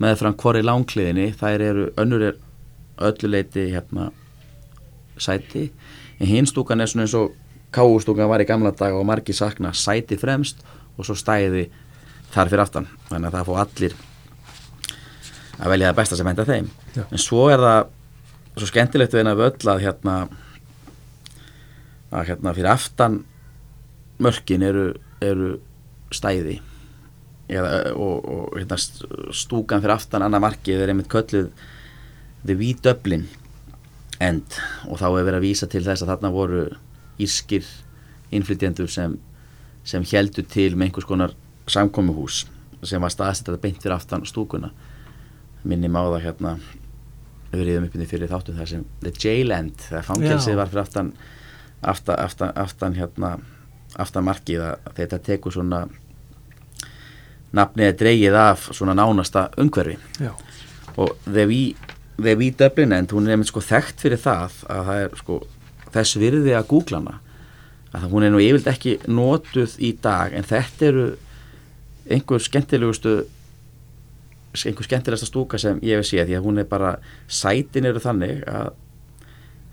með 0.00 0.16
fram 0.22 0.36
hvori 0.38 0.62
langkliðinni 0.62 1.32
þær 1.40 1.64
eru, 1.66 1.88
önnur 1.98 2.22
er 2.30 2.38
öllu 3.10 3.28
leiti 3.34 3.66
hérna 3.74 4.10
sæti. 5.18 5.70
En 6.20 6.26
hinn 6.30 6.46
stúkan 6.48 6.80
er 6.80 6.86
svona 6.90 7.04
eins 7.06 7.14
og 7.18 7.34
káustúkan 7.74 8.28
var 8.30 8.40
í 8.40 8.46
gamla 8.48 8.70
dag 8.76 8.94
og 8.96 9.04
margir 9.08 9.34
sakna 9.36 9.72
sæti 9.76 10.16
fremst 10.20 10.62
og 10.96 11.04
svo 11.08 11.16
stæði 11.18 11.66
þar 12.34 12.50
fyrir 12.52 12.64
aftan. 12.64 12.88
Þannig 13.10 13.28
að 13.30 13.36
það 13.38 13.48
fá 13.50 13.60
allir 13.64 13.96
að 15.56 15.70
velja 15.72 15.90
það 15.90 15.98
besta 16.00 16.16
sem 16.18 16.28
henda 16.30 16.44
þeim. 16.48 16.66
Já. 16.96 17.02
en 17.10 17.20
svo 17.20 17.46
er 17.52 17.62
það 17.64 17.86
svo 18.56 18.66
skemmtilegt 18.70 19.12
við 19.14 19.22
hennar 19.22 19.38
völl 19.40 19.70
að 19.72 19.82
hérna 19.84 20.16
að 22.16 22.28
hérna 22.30 22.52
fyrir 22.56 22.70
aftan 22.70 23.16
mörkin 24.22 24.62
eru, 24.64 24.86
eru 25.20 25.56
stæði. 26.14 26.60
Eða, 27.46 27.92
og, 27.94 28.24
og 28.26 28.54
hérna, 28.58 28.78
st- 28.80 29.06
stúkan 29.36 29.82
fyrir 29.84 29.94
aftan 29.96 30.24
annað 30.26 30.44
markið 30.48 30.80
er 30.82 30.90
einmitt 30.92 31.10
kölluð 31.12 31.50
The 32.46 32.56
Wee 32.58 32.76
Dublin 32.82 33.26
End. 34.22 34.56
Og 34.88 34.96
þá 34.98 35.06
er 35.10 35.26
verið 35.28 35.38
að 35.40 35.44
vísa 35.44 35.68
til 35.70 35.84
þess 35.84 36.02
að 36.06 36.14
þarna 36.14 36.30
voru 36.34 36.62
írskir 37.22 37.66
innflytjendur 38.34 38.88
sem, 38.90 39.18
sem 39.86 40.04
heldu 40.10 40.42
til 40.50 40.74
með 40.74 40.90
einhvers 40.90 41.08
konar 41.08 41.34
samkomuhús 41.70 42.44
sem 42.86 43.02
var 43.02 43.12
staðsett 43.14 43.50
að 43.50 43.62
beint 43.62 43.80
fyrir 43.82 43.96
aftan 43.96 44.26
stúkuna. 44.28 44.72
Minni 45.66 45.88
máða 45.90 46.20
hérna 46.22 46.56
við 47.52 47.64
reyðum 47.64 47.88
uppinni 47.88 48.06
fyrir 48.10 48.30
þáttum 48.30 48.58
þar 48.58 48.70
sem 48.70 48.86
The 49.02 49.12
Jail 49.14 49.54
End, 49.54 49.78
það 49.88 50.08
fangelsið 50.10 50.58
var 50.58 50.70
fyrir 50.72 50.82
aftan 50.84 51.12
aftan, 51.86 52.18
aftan, 52.18 52.52
aftan 52.56 52.96
hérna 52.98 53.36
aftan 53.96 54.26
markið 54.26 54.64
að 54.66 54.90
þetta 54.98 55.20
tekur 55.30 55.54
svona 55.54 55.86
nafnið 57.56 57.94
dreigið 58.00 58.36
af 58.36 58.70
svona 58.76 58.96
nánasta 58.96 59.48
umhverfi. 59.60 59.96
Já. 60.20 60.34
og 60.96 61.12
The 61.24 61.46
Wee, 61.46 61.74
The 62.16 62.34
Wee 62.36 62.54
Dublin 62.58 62.92
End 62.92 63.12
hún 63.12 63.28
er 63.28 63.36
einmitt 63.36 63.50
sko 63.50 63.60
þekkt 63.64 64.00
fyrir 64.00 64.20
það 64.20 64.62
að 64.72 64.88
það 64.88 65.00
er 65.04 65.16
sko 65.20 65.38
þess 65.92 66.18
virði 66.20 66.54
að 66.56 66.68
googla 66.70 67.00
hana 67.02 67.18
að 67.96 68.10
hún 68.12 68.26
er 68.26 68.34
nú 68.34 68.42
yfirlt 68.42 68.68
ekki 68.70 68.98
notuð 69.08 69.78
í 69.80 69.94
dag 70.02 70.34
en 70.36 70.46
þetta 70.46 70.90
eru 70.90 71.06
einhver 72.12 72.42
skemmtilegustu 72.42 73.16
einhver 74.56 74.86
skemmtilegasta 74.86 75.28
stúka 75.28 75.60
sem 75.60 75.80
ég 75.84 75.98
hef 75.98 76.08
séð 76.08 76.30
því 76.30 76.36
að 76.38 76.46
hún 76.46 76.60
er 76.62 76.68
bara, 76.68 76.96
sætin 77.28 77.88
eru 77.88 78.00
þannig 78.02 78.44
að 78.48 78.70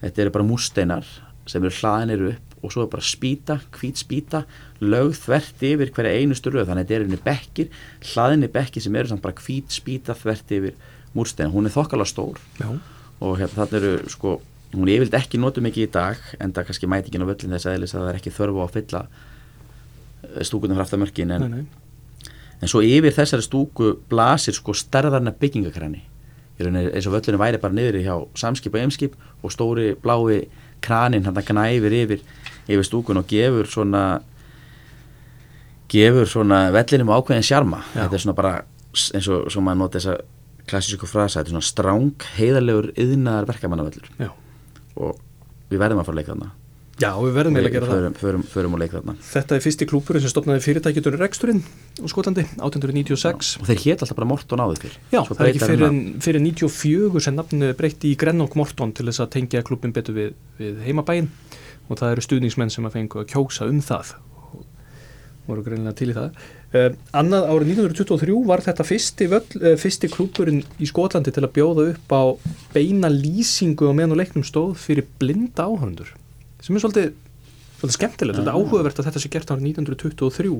þetta 0.03 0.25
eru 0.25 0.33
bara 0.35 0.47
músteinar 0.47 1.11
sem 1.47 1.63
eru 1.63 1.75
hlaðinir 1.79 2.25
upp 2.33 2.53
og 2.63 2.71
svo 2.71 2.85
er 2.85 2.91
bara 2.93 3.03
spýta, 3.03 3.57
hvít 3.75 3.99
spýta 3.99 4.43
lögð 4.79 5.17
þvert 5.25 5.63
yfir 5.67 5.91
hverja 5.95 6.21
einustu 6.21 6.51
röð 6.51 6.69
þannig 6.69 6.85
að 6.85 6.91
þetta 6.91 6.97
er 6.97 7.07
einu 7.07 7.21
bekkir, 7.25 7.81
hlaðinni 8.13 8.49
bekkir 8.51 8.85
sem 8.85 8.95
eru 8.99 9.11
samt 9.11 9.23
bara 9.23 9.43
hvít 9.43 9.75
spýta 9.75 10.15
þvert 10.15 10.55
yfir 10.57 10.77
múrsteina, 11.13 11.51
hún 11.51 11.67
er 11.67 11.75
þokkala 11.75 12.07
stór 12.07 12.39
Já. 12.59 12.69
og 13.19 13.37
hérna 13.39 13.59
þarna 13.59 13.81
eru 13.81 14.11
sko 14.11 14.37
hún 14.81 14.89
er 14.89 14.97
yfirleitt 14.97 15.19
ekki 15.19 15.39
notuð 15.41 15.67
mikið 15.67 15.85
í 15.85 15.91
dag 15.93 16.19
en 16.39 16.53
það 16.55 16.67
kannski 16.69 16.89
mæti 16.89 17.11
ekki 17.11 17.21
á 17.21 17.29
völlin 17.29 17.55
þess 17.55 17.69
aðeins 17.69 17.93
að 17.93 18.01
það 18.01 18.09
er 18.11 18.19
ekki 18.19 18.33
þörfu 18.33 18.61
á 18.61 18.65
að 18.65 18.73
fylla 18.77 19.01
stúkunum 20.47 20.79
frá 20.79 20.85
aftamörkin 20.87 21.33
en, 21.35 21.67
en 22.61 22.71
svo 22.71 22.81
yfir 22.85 23.13
þessari 23.15 23.45
stúku 23.45 23.93
blasir 24.09 24.55
sko 24.57 24.75
stærðarna 24.77 25.33
byggingakrani. 25.39 26.03
Í 26.57 26.65
rauninni 26.65 26.91
eins 26.93 27.07
og 27.09 27.15
völlinu 27.17 27.41
væri 27.41 27.61
bara 27.61 27.75
niður 27.75 27.99
hjá 28.01 28.15
samskip 28.39 28.75
og 28.75 28.83
emskip 28.83 29.17
og 29.41 29.53
stóri 29.53 29.93
blái 29.99 30.43
kranin 30.83 31.25
hann 31.25 31.39
knæfir 31.47 31.95
yfir 32.03 32.21
yfir 32.67 32.85
stúkun 32.87 33.21
og 33.21 33.27
gefur 33.29 33.69
svona 33.69 34.21
gefur 35.91 36.29
svona 36.29 36.67
vellinum 36.73 37.11
ákveðin 37.13 37.45
sjarma. 37.45 37.83
Þetta 37.93 38.17
er 38.17 38.23
svona 38.23 38.37
bara 38.37 38.53
eins 38.93 39.27
og, 39.29 39.49
maður 39.59 39.81
nota 39.81 39.99
þessa 39.99 40.17
klassísku 40.69 41.09
frasa, 41.09 41.41
þetta 41.41 41.51
er 41.51 41.55
svona 41.57 41.67
stráng 41.67 42.27
heiðarlegur 42.37 42.91
yðnaðar 42.99 43.49
verkamannavöllur 43.49 44.07
Já. 44.21 44.29
Og 44.99 45.17
við 45.71 45.81
verðum 45.81 46.03
að 46.03 46.09
fara 46.09 46.15
að 46.15 46.21
leika 46.21 46.33
þarna. 46.35 46.51
Já, 47.01 47.09
við 47.17 47.31
verðum 47.33 47.55
að 47.57 47.67
gera 47.73 47.87
það. 47.89 48.03
Förum, 48.19 48.43
förum, 48.45 48.75
og 48.75 48.81
leika 48.83 48.99
þarna. 48.99 49.15
Þetta 49.25 49.55
er 49.55 49.63
fyrsti 49.65 49.87
klúpurinn 49.89 50.21
sem 50.21 50.29
stopnaði 50.29 50.61
fyrirtækjutur 50.61 51.15
reksturinn 51.17 51.63
á 51.65 52.05
Skotlandi, 52.11 52.43
1896 52.59 53.53
og 53.63 53.69
þeir 53.69 53.81
hétt 53.87 54.03
alltaf 54.05 54.19
bara 54.19 54.29
Morton 54.29 54.61
áður 54.61 54.83
fyrr. 54.83 54.99
Já, 55.09 55.23
það 55.25 55.41
er 55.41 55.49
ekki 55.49 55.63
fyrir, 55.63 55.81
nafn. 55.87 56.03
fyrir 56.21 56.45
94 56.45 57.23
sem 57.25 57.39
nafninu 57.39 57.71
er 57.71 57.79
breytt 57.79 58.05
í 58.05 58.13
Grenok 58.19 58.53
Morton 58.59 58.93
til 58.93 59.07
þess 59.09 59.25
að 59.25 59.33
tengja 59.39 59.63
klubin 59.65 59.95
betur 59.95 60.19
við, 60.19 60.37
við 60.61 60.83
heimabæin 60.85 61.31
og 61.89 61.97
það 61.97 62.13
eru 62.13 62.27
stuðningsmenn 62.27 62.73
sem 62.73 62.85
að 62.85 62.99
fengu 62.99 63.23
að 63.23 63.31
kjósa 63.33 63.67
um 63.73 63.81
það. 63.81 64.13
og 64.21 64.32
voru 65.47 65.63
greinilega 65.65 65.97
til 65.99 66.09
í 66.11 66.17
það. 66.17 66.41
Uh, 66.73 66.89
annað 67.19 67.47
árið 67.51 67.73
1923 67.75 68.37
var 68.49 68.63
þetta 68.65 68.87
fyrsti, 68.87 69.29
völl, 69.31 69.61
uh, 69.61 69.75
fyrsti 69.79 70.09
klúpurinn 70.13 70.63
í 70.79 70.89
Skotlandi 70.89 71.33
til 71.35 71.45
að 71.45 71.53
bjóða 71.57 71.87
upp 71.93 72.15
á 72.15 72.23
beina 72.75 73.11
lýsingu 73.13 73.89
á 73.89 73.93
meðan 73.93 74.15
og 74.15 74.21
leiknum 74.23 74.47
stóð 74.47 74.75
fyrir 74.81 75.09
blinda 75.21 75.67
áhörundur 75.67 76.13
sem 76.63 76.77
er 76.77 76.83
svolítið, 76.83 77.09
svolítið 77.79 77.97
skemmtilegt, 77.97 78.39
þetta 78.39 78.53
er 78.53 78.55
áhugavert 78.55 79.01
að 79.01 79.09
þetta 79.09 79.21
sé 79.23 79.33
gert 79.33 79.51
árið 79.51 79.73
1923 79.73 80.53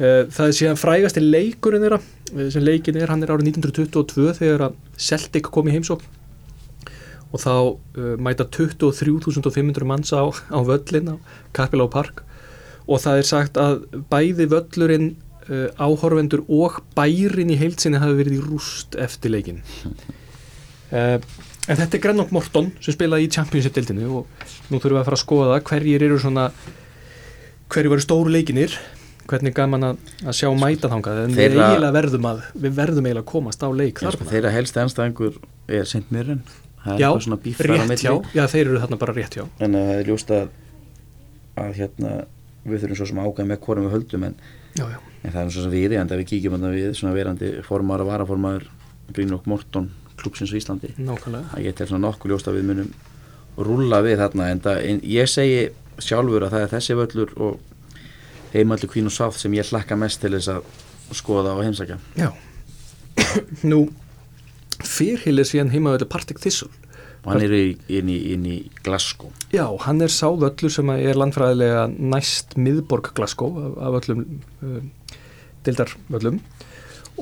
Eh, 0.00 0.24
Það 0.32 0.48
er 0.48 0.56
síðan 0.56 0.80
frægasti 0.80 1.22
leikurinn 1.22 1.84
þeirra 1.84 2.00
sem 2.50 2.64
leikin 2.64 2.96
er, 2.96 3.10
hann 3.12 3.22
er 3.24 3.32
árið 3.34 3.52
1922 3.52 4.32
þegar 4.38 4.66
að 4.68 4.76
Celtic 4.96 5.50
kom 5.52 5.68
í 5.68 5.74
heimsókn. 5.74 6.20
Og 7.32 7.40
þá 7.40 7.52
uh, 7.56 8.16
mæta 8.20 8.44
23.500 8.44 9.86
manns 9.88 10.10
á, 10.12 10.20
á 10.28 10.58
völlin 10.68 11.12
á 11.12 11.16
Capiló 11.56 11.86
Park 11.88 12.20
og 12.86 13.02
það 13.04 13.20
er 13.22 13.28
sagt 13.28 13.60
að 13.60 13.84
bæði 14.10 14.48
völlurinn 14.52 15.08
uh, 15.48 15.68
áhorfendur 15.78 16.44
og 16.48 16.80
bærin 16.96 17.52
í 17.54 17.58
heilsinni 17.60 18.00
hafi 18.02 18.18
verið 18.20 18.38
í 18.38 18.42
rúst 18.44 18.98
eftir 19.00 19.34
leikin 19.34 19.62
uh, 20.96 21.18
en 21.18 21.78
þetta 21.78 21.98
er 21.98 22.02
Grennock 22.06 22.32
Morton 22.34 22.72
sem 22.82 22.96
spilaði 22.96 23.28
í 23.28 23.32
Championship-dildinu 23.34 24.08
og 24.22 24.48
nú 24.70 24.78
þurfum 24.80 24.96
við 24.96 25.02
að 25.04 25.10
fara 25.10 25.20
að 25.20 25.24
skoða 25.26 25.60
hverjir 25.68 26.08
eru 26.08 26.18
svona 26.22 26.48
hverjir 27.72 27.92
voru 27.92 28.04
stóru 28.04 28.34
leikinir 28.34 28.74
hvernig 29.30 29.54
gaman 29.56 29.86
að, 29.86 30.00
að 30.26 30.36
sjá 30.36 30.48
mæta 30.58 30.90
þangað. 30.90 31.20
En 31.24 31.32
við 31.36 31.40
Þeirra- 31.40 31.68
eiginlega 31.70 31.94
verðum 31.96 32.28
að 32.32 32.42
við 32.64 32.74
verðum 32.78 33.06
eiginlega 33.06 33.22
að 33.22 33.30
komast 33.30 33.62
á 33.64 33.68
leik 33.70 34.02
sko, 34.02 34.26
þeirra 34.32 34.52
helst 34.52 34.78
ennstæðingur 34.82 35.38
er. 35.68 35.92
Mirren. 36.10 36.42
Það 36.82 36.92
er 36.96 36.98
Já, 36.98 37.08
rétt 37.70 38.02
hjá, 38.02 38.12
já 38.34 38.42
þeir 38.50 38.64
eru 38.66 38.80
þarna 38.82 38.98
bara 38.98 39.14
rétt 39.14 39.36
hjá. 39.38 39.44
En 39.62 39.76
það 39.78 39.92
er 39.94 40.08
ljóst 40.10 40.32
að, 40.34 40.48
að 41.62 41.76
hérna, 41.78 42.14
við 42.64 42.84
þurfum 42.84 42.98
svo 43.00 43.08
sem 43.10 43.22
ágæð 43.22 43.48
með 43.50 43.60
hvorum 43.64 43.88
við 43.88 43.96
höldum 43.96 44.26
en, 44.28 44.36
já, 44.78 44.84
já. 44.86 44.98
en 45.22 45.32
það 45.32 45.40
er 45.40 45.48
nú 45.48 45.54
svo 45.54 45.64
sem 45.64 45.74
við 45.74 45.96
en 45.98 46.12
við 46.12 46.28
kíkjum 46.30 46.56
þarna 46.56 46.72
við 46.74 46.92
svona 46.98 47.16
verandi 47.16 47.50
formar 47.66 48.04
og 48.04 48.10
varaformaður 48.12 48.68
Brynjólk 49.12 49.48
Morton 49.50 49.90
klúpsins 50.20 50.52
á 50.54 50.58
Íslandi 50.60 50.92
nákvæmlega 50.98 51.56
að 51.56 51.66
ég 51.66 51.76
tel 51.76 51.88
svona 51.90 52.06
nokkuð 52.06 52.32
ljóst 52.32 52.50
að 52.50 52.60
við 52.60 52.68
munum 52.70 52.92
rúlla 53.58 54.00
við 54.04 54.22
þarna 54.22 54.48
en, 54.52 54.62
það, 54.64 54.84
en 54.88 55.02
ég 55.12 55.30
segi 55.30 55.62
sjálfur 56.02 56.46
að 56.46 56.54
það 56.54 56.66
er 56.66 56.72
þessi 56.76 56.98
völlur 56.98 57.34
og 57.42 57.58
heimallu 58.52 58.88
Queen 58.92 59.08
of 59.10 59.16
South 59.16 59.40
sem 59.40 59.54
ég 59.56 59.68
hlakka 59.72 59.98
mest 59.98 60.22
til 60.22 60.32
þess 60.36 60.52
að 60.54 60.62
skoða 61.16 61.56
og 61.56 61.64
heimsækja 61.66 61.98
já. 62.16 62.30
nú 63.70 63.84
fyrhilir 64.82 65.48
síðan 65.48 65.72
heimaveldur 65.74 66.10
Partick 66.12 66.40
Thistle 66.42 66.70
og 67.22 67.30
hann 67.30 67.44
er 67.44 67.52
inn, 67.54 68.08
í, 68.10 68.16
inn 68.34 68.46
í 68.50 68.56
Glasgow. 68.82 69.30
Já, 69.54 69.64
hann 69.84 70.02
er 70.02 70.10
sá 70.10 70.26
völlur 70.26 70.72
sem 70.74 70.88
er 70.96 71.18
landfræðilega 71.18 71.84
næst 71.94 72.56
miðborg 72.58 73.12
Glasgow 73.14 73.60
af, 73.78 73.98
öllum 74.00 74.24
uh, 74.64 74.80
dildarvöllum 75.66 76.40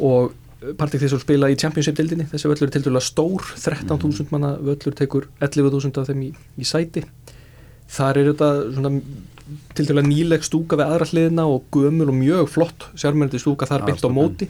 og 0.00 0.32
Partick 0.76 1.00
Thistle 1.00 1.20
spila 1.20 1.50
í 1.52 1.56
Championship-dildinni 1.60 2.30
þessi 2.30 2.48
völlur 2.48 2.68
er 2.68 2.72
til 2.74 2.86
dæla 2.86 3.02
stór 3.04 3.44
13.000 3.56 4.32
manna 4.32 4.54
völlur 4.60 4.96
tekur 4.96 5.28
11.000 5.40 6.00
af 6.00 6.08
þeim 6.08 6.24
í, 6.28 6.32
í 6.60 6.68
sæti. 6.68 7.04
Þar 7.90 8.22
er 8.22 8.32
þetta 8.32 8.50
svona 8.76 8.94
til 9.76 9.88
dæla 9.88 10.04
nýleg 10.06 10.44
stúka 10.46 10.80
við 10.80 10.86
aðra 10.86 11.10
hliðina 11.12 11.46
og 11.50 11.68
gömul 11.76 12.08
og 12.08 12.16
mjög 12.16 12.50
flott 12.52 12.88
sjármennandi 12.94 13.40
stúka 13.42 13.68
þar 13.68 13.84
byggt 13.88 14.08
á 14.08 14.10
móti. 14.12 14.48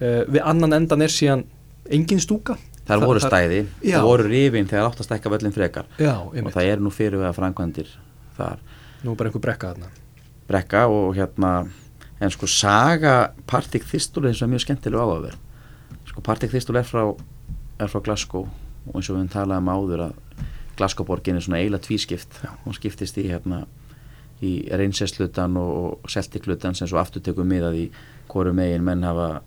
Uh, 0.00 0.24
við 0.28 0.40
annan 0.44 0.76
endan 0.80 1.04
er 1.04 1.12
síðan 1.12 1.48
engin 1.92 2.20
stúka 2.20 2.58
þar 2.84 2.98
Það- 2.98 3.06
voru 3.06 3.20
stæði, 3.20 3.60
Já. 3.82 3.96
það 3.98 4.02
voru 4.08 4.28
rifin 4.28 4.66
þegar 4.68 4.88
átt 4.90 5.00
að 5.00 5.08
stækka 5.08 5.30
völlin 5.32 5.54
frekar. 5.54 5.86
Já, 5.98 6.14
og 6.20 6.52
það 6.52 6.68
er 6.72 6.78
nú 6.78 6.90
fyrir 6.92 7.18
við 7.18 7.28
að 7.30 7.38
framkvæmdir 7.38 7.88
þar. 8.36 8.58
Nú 9.04 9.16
bara 9.16 9.30
einhver 9.30 9.40
brekka 9.40 9.74
þarna. 9.74 9.88
Brekka 10.48 10.86
og 10.88 11.14
hérna 11.16 11.68
en 12.20 12.30
sko 12.30 12.46
saga 12.46 13.32
Partick 13.46 13.84
Thistle 13.88 14.24
er 14.24 14.32
eins 14.32 14.42
og 14.42 14.50
mjög 14.50 14.64
skemmtileg 14.66 15.00
áhugaverð. 15.00 15.36
Sko 16.06 16.20
Partick 16.20 16.50
Thistle 16.52 16.78
er 16.78 16.84
er 17.80 17.88
frá 17.88 18.02
Glasgow 18.02 18.48
og 18.86 18.94
eins 18.94 19.08
og 19.10 19.16
við 19.16 19.24
höfum 19.24 19.32
talað 19.32 19.58
um 19.58 19.68
áður 19.72 20.00
að 20.10 20.14
Glasgow 20.76 21.06
borgin 21.06 21.36
er 21.36 21.40
svona 21.40 21.58
eiginlega 21.62 21.86
tvískipt. 21.86 22.40
Hún 22.64 22.74
skiptist 22.74 23.16
í 23.18 23.28
hérna 23.30 23.66
í 24.42 24.68
reynseslutan 24.70 25.56
og, 25.56 26.00
seltiklutan 26.10 26.74
sem 26.74 26.88
svo 26.90 26.98
aftur 26.98 27.22
tekur 27.22 27.46
miðað 27.48 27.78
í 27.78 27.90
hvoru 28.28 28.52
megin 28.52 28.84
menn 28.84 29.02
hafa 29.06 29.42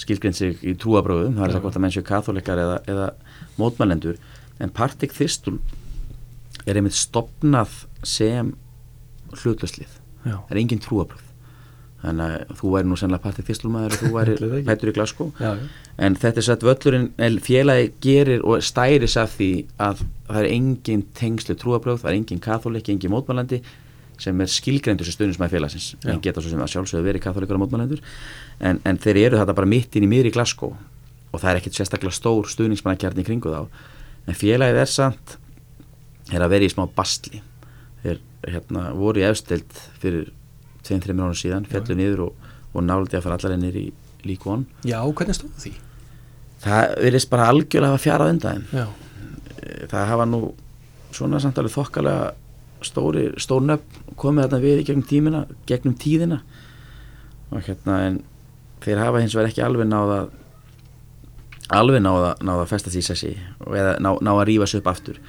skilgrind 0.00 0.38
sig 0.38 0.60
í 0.64 0.74
trúabröðum, 0.80 1.36
það 1.38 1.46
er 1.46 1.54
það 1.54 1.66
hvort 1.66 1.78
að 1.78 1.84
menn 1.84 1.94
séu 1.94 2.06
katholikar 2.06 2.60
eða, 2.60 2.78
eða 2.90 3.08
mótmælendur. 3.60 4.18
En 4.62 4.72
Partick 4.74 5.14
Thistle 5.14 5.58
er 6.64 6.78
einmitt 6.78 6.96
stopnað 6.96 7.84
sem 8.06 8.54
hlutlöslið 9.34 10.00
það 10.24 10.52
er 10.52 10.60
engin 10.62 10.82
trúabröð 10.82 11.30
þannig 12.04 12.32
að 12.34 12.58
þú 12.58 12.70
væri 12.74 12.88
nú 12.90 12.96
sennilega 13.00 13.24
partið 13.24 13.46
fyrslumæður 13.48 13.94
og 13.94 14.00
þú 14.02 14.10
væri 14.12 14.64
pættur 14.66 14.90
í 14.90 14.94
Glasgow. 14.96 15.30
Já, 15.40 15.54
já. 15.56 15.68
en 16.04 16.18
þetta 16.20 16.40
er 16.40 16.46
satt 16.48 16.66
völlurinn 16.66 17.38
félagi 17.46 17.86
gerir 18.04 18.44
og 18.44 18.64
stæris 18.64 19.16
af 19.20 19.38
því 19.38 19.50
að 19.80 20.02
það 20.28 20.40
er 20.42 20.48
engin 20.50 21.06
tengslu 21.16 21.56
trúabröð 21.60 22.02
það 22.02 22.10
er 22.10 22.18
engin 22.18 22.44
katholik, 22.44 22.90
engin 22.92 23.14
mótmælandi 23.14 23.62
sem 24.22 24.40
er 24.40 24.50
skilgreindur 24.50 25.08
sem 25.08 25.16
stundismæði 25.16 25.56
félagsins. 25.56 25.88
En 26.06 26.20
geta 26.22 26.42
svo 26.42 26.52
sem 26.52 26.62
að 26.62 26.72
sjálfsögðu 26.74 27.08
verið 27.08 27.24
katholikar 27.24 27.58
og 27.58 27.64
mótmælendur 27.64 28.02
en, 28.60 28.80
en 28.86 29.00
þeir 29.00 29.22
eru 29.26 29.40
þetta 29.40 29.56
bara 29.58 29.70
mitt 29.70 29.96
inn 29.96 30.06
í 30.06 30.10
miðri 30.10 30.34
Glasgow. 30.34 30.76
Og 31.34 31.42
það 31.42 31.50
er 31.50 31.62
ekkit 31.62 31.80
sérstaklega 31.80 32.14
stór 32.14 32.46
stuðningsmannakjarni 32.52 33.24
í 33.24 33.26
kringu 33.26 33.50
þá. 33.50 33.66
En 34.30 34.38
félagið 34.38 34.80
er 34.84 34.92
samt 34.92 35.36
er 36.32 36.44
að 36.44 36.54
vera 36.54 36.68
í 36.68 36.72
smá 36.72 36.86
bastli 36.88 37.42
þeir 38.04 38.20
hérna, 38.46 38.86
voru 38.96 39.22
í 39.22 39.26
efstild 39.26 39.80
fyrir 40.00 40.30
2-3 40.84 41.16
ára 41.16 41.36
síðan, 41.36 41.68
fellu 41.68 41.96
niður 41.98 42.26
og, 42.28 42.50
og 42.72 42.84
náldi 42.84 43.18
að 43.18 43.26
fara 43.26 43.38
allar 43.38 43.56
ennir 43.56 43.78
í 43.80 43.86
lík 44.28 44.44
von 44.48 44.66
já, 44.84 44.98
hvernig 45.00 45.36
stóð 45.36 45.56
því? 45.62 45.72
það 46.64 46.94
verðist 47.06 47.32
bara 47.32 47.48
algjörlega 47.52 47.90
að 47.90 47.94
hafa 47.94 48.04
fjarað 48.04 48.32
undan 48.34 48.64
það 49.90 50.08
hafa 50.12 50.28
nú 50.28 50.40
svona 51.14 51.40
samt 51.42 51.60
alveg 51.60 51.74
þokkalega 51.74 52.32
stóri, 52.86 53.26
stórnöfn 53.40 54.14
komið 54.20 54.46
þarna 54.46 54.62
við 54.62 54.80
í 54.80 54.86
gegnum 54.88 55.08
tímina 55.08 55.42
gegnum 55.68 55.96
tíðina. 56.00 56.40
Og 57.50 57.62
hérna 57.66 58.00
en 58.08 58.22
þeir 58.84 59.02
hafa 59.02 59.22
hins 59.22 59.36
vegar 59.36 59.50
ekki 59.50 59.64
alveg 59.64 59.88
náða 59.88 60.24
alveg 61.72 62.02
náða, 62.04 62.34
náða 62.44 62.66
að 62.66 62.70
festa 62.74 62.92
því 62.92 63.02
sessi 63.06 63.32
og 63.64 63.76
eða 63.78 63.96
ná, 64.02 64.10
ná 64.20 64.32
að 64.34 64.46
rífa 64.50 64.68
sig 64.68 64.82
upp 64.82 64.90
aftur. 64.92 65.20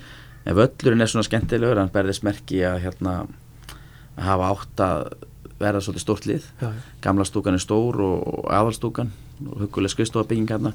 En 0.46 0.58
völlurinn 0.58 1.02
er 1.02 1.10
svona 1.10 1.26
skemmtilegur 1.26 1.80
hann 1.80 1.94
berðist 1.94 2.26
merki 2.28 2.62
að 2.68 2.84
hérna 2.84 3.16
að 3.24 4.28
hafa 4.28 4.52
átt 4.52 4.84
að 4.86 5.08
verða 5.60 5.82
svolítið 5.82 6.04
stórt 6.04 6.28
lið. 6.30 6.46
Já, 6.60 6.68
já. 6.68 6.84
gamla 7.02 7.26
stúkan 7.28 7.56
er 7.56 7.64
stór 7.64 8.02
og, 8.04 8.28
og 8.28 8.52
aðalstúkan 8.52 9.12
og 9.46 9.64
huguleg 9.64 9.94
skrifstofabygging 9.94 10.52
hérna 10.52 10.74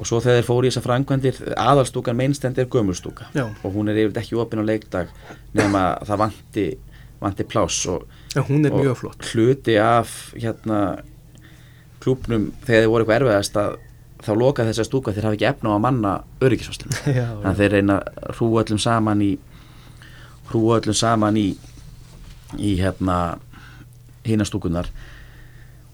og 0.00 0.08
svo 0.08 0.20
þegar 0.24 0.40
þeir 0.40 0.46
fóru 0.48 0.66
í 0.66 0.70
þessar 0.70 0.86
framkvæmdir 0.86 1.40
aðalstúkan 1.60 2.16
meinstend 2.16 2.58
er 2.58 2.68
gömulstúka 2.72 3.28
Já. 3.36 3.44
og 3.50 3.74
hún 3.74 3.92
er 3.92 4.00
yfirleitt 4.00 4.22
ekki 4.22 4.38
opinn 4.40 4.62
á 4.64 4.70
leikdag 4.70 5.12
nema 5.56 5.84
að 5.98 6.08
það 6.10 6.22
vanti, 6.24 6.66
vanti 7.20 7.46
pláss 7.50 7.84
og, 7.92 8.06
og 8.40 9.28
hluti 9.30 9.76
af 9.82 10.16
hérna 10.32 10.80
klúpnum 12.00 12.50
þegar 12.64 12.86
þeir 12.86 12.92
voru 12.94 13.04
eitthvað 13.04 13.18
erfiðast 13.20 13.60
að 13.60 13.76
þá 14.20 14.32
loka 14.36 14.66
þessa 14.68 14.84
stúka 14.88 15.14
þeir 15.16 15.28
hafa 15.28 15.36
ekki 15.38 15.48
efna 15.48 15.72
á 15.72 15.76
að 15.76 15.84
manna 15.84 16.14
öryggisvarslum 16.44 16.96
já, 17.18 17.26
þannig 17.28 17.50
að 17.52 17.60
þeir 17.60 17.76
reyna 17.76 18.00
hrúa 18.38 18.64
öllum 18.64 18.80
saman 18.80 19.24
í 19.24 19.30
hrúa 20.50 20.80
öllum 20.80 20.96
saman 20.96 21.40
í 21.40 21.46
í 22.58 22.74
hérna 22.80 23.18
hinastúkunar 24.26 24.88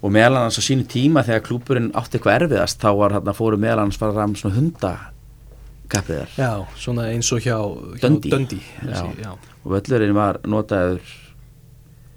og 0.06 0.12
meðal 0.14 0.36
annars 0.38 0.58
á 0.60 0.62
sínu 0.62 0.86
tíma 0.90 1.24
þegar 1.26 1.42
klúpurinn 1.48 1.88
átti 1.98 2.18
eitthvað 2.20 2.36
erfiðast 2.44 2.82
þá 2.82 2.88
var 3.00 3.14
hérna 3.16 3.34
fóru 3.36 3.58
meðal 3.60 3.82
annars 3.82 3.98
fara 4.00 4.14
ram 4.14 4.36
svona 4.38 4.58
hundakapriðar 4.60 6.34
já, 6.38 6.50
svona 6.78 7.08
eins 7.10 7.30
og 7.34 7.42
hjá, 7.42 7.56
hjá 7.98 8.04
Dundee. 8.06 8.30
Dundee 8.32 8.62
þessi, 8.80 9.12
Já. 9.22 9.26
já. 9.26 9.32
og 9.64 9.74
völlurinn 9.74 10.14
var 10.16 10.38
notaður 10.46 11.14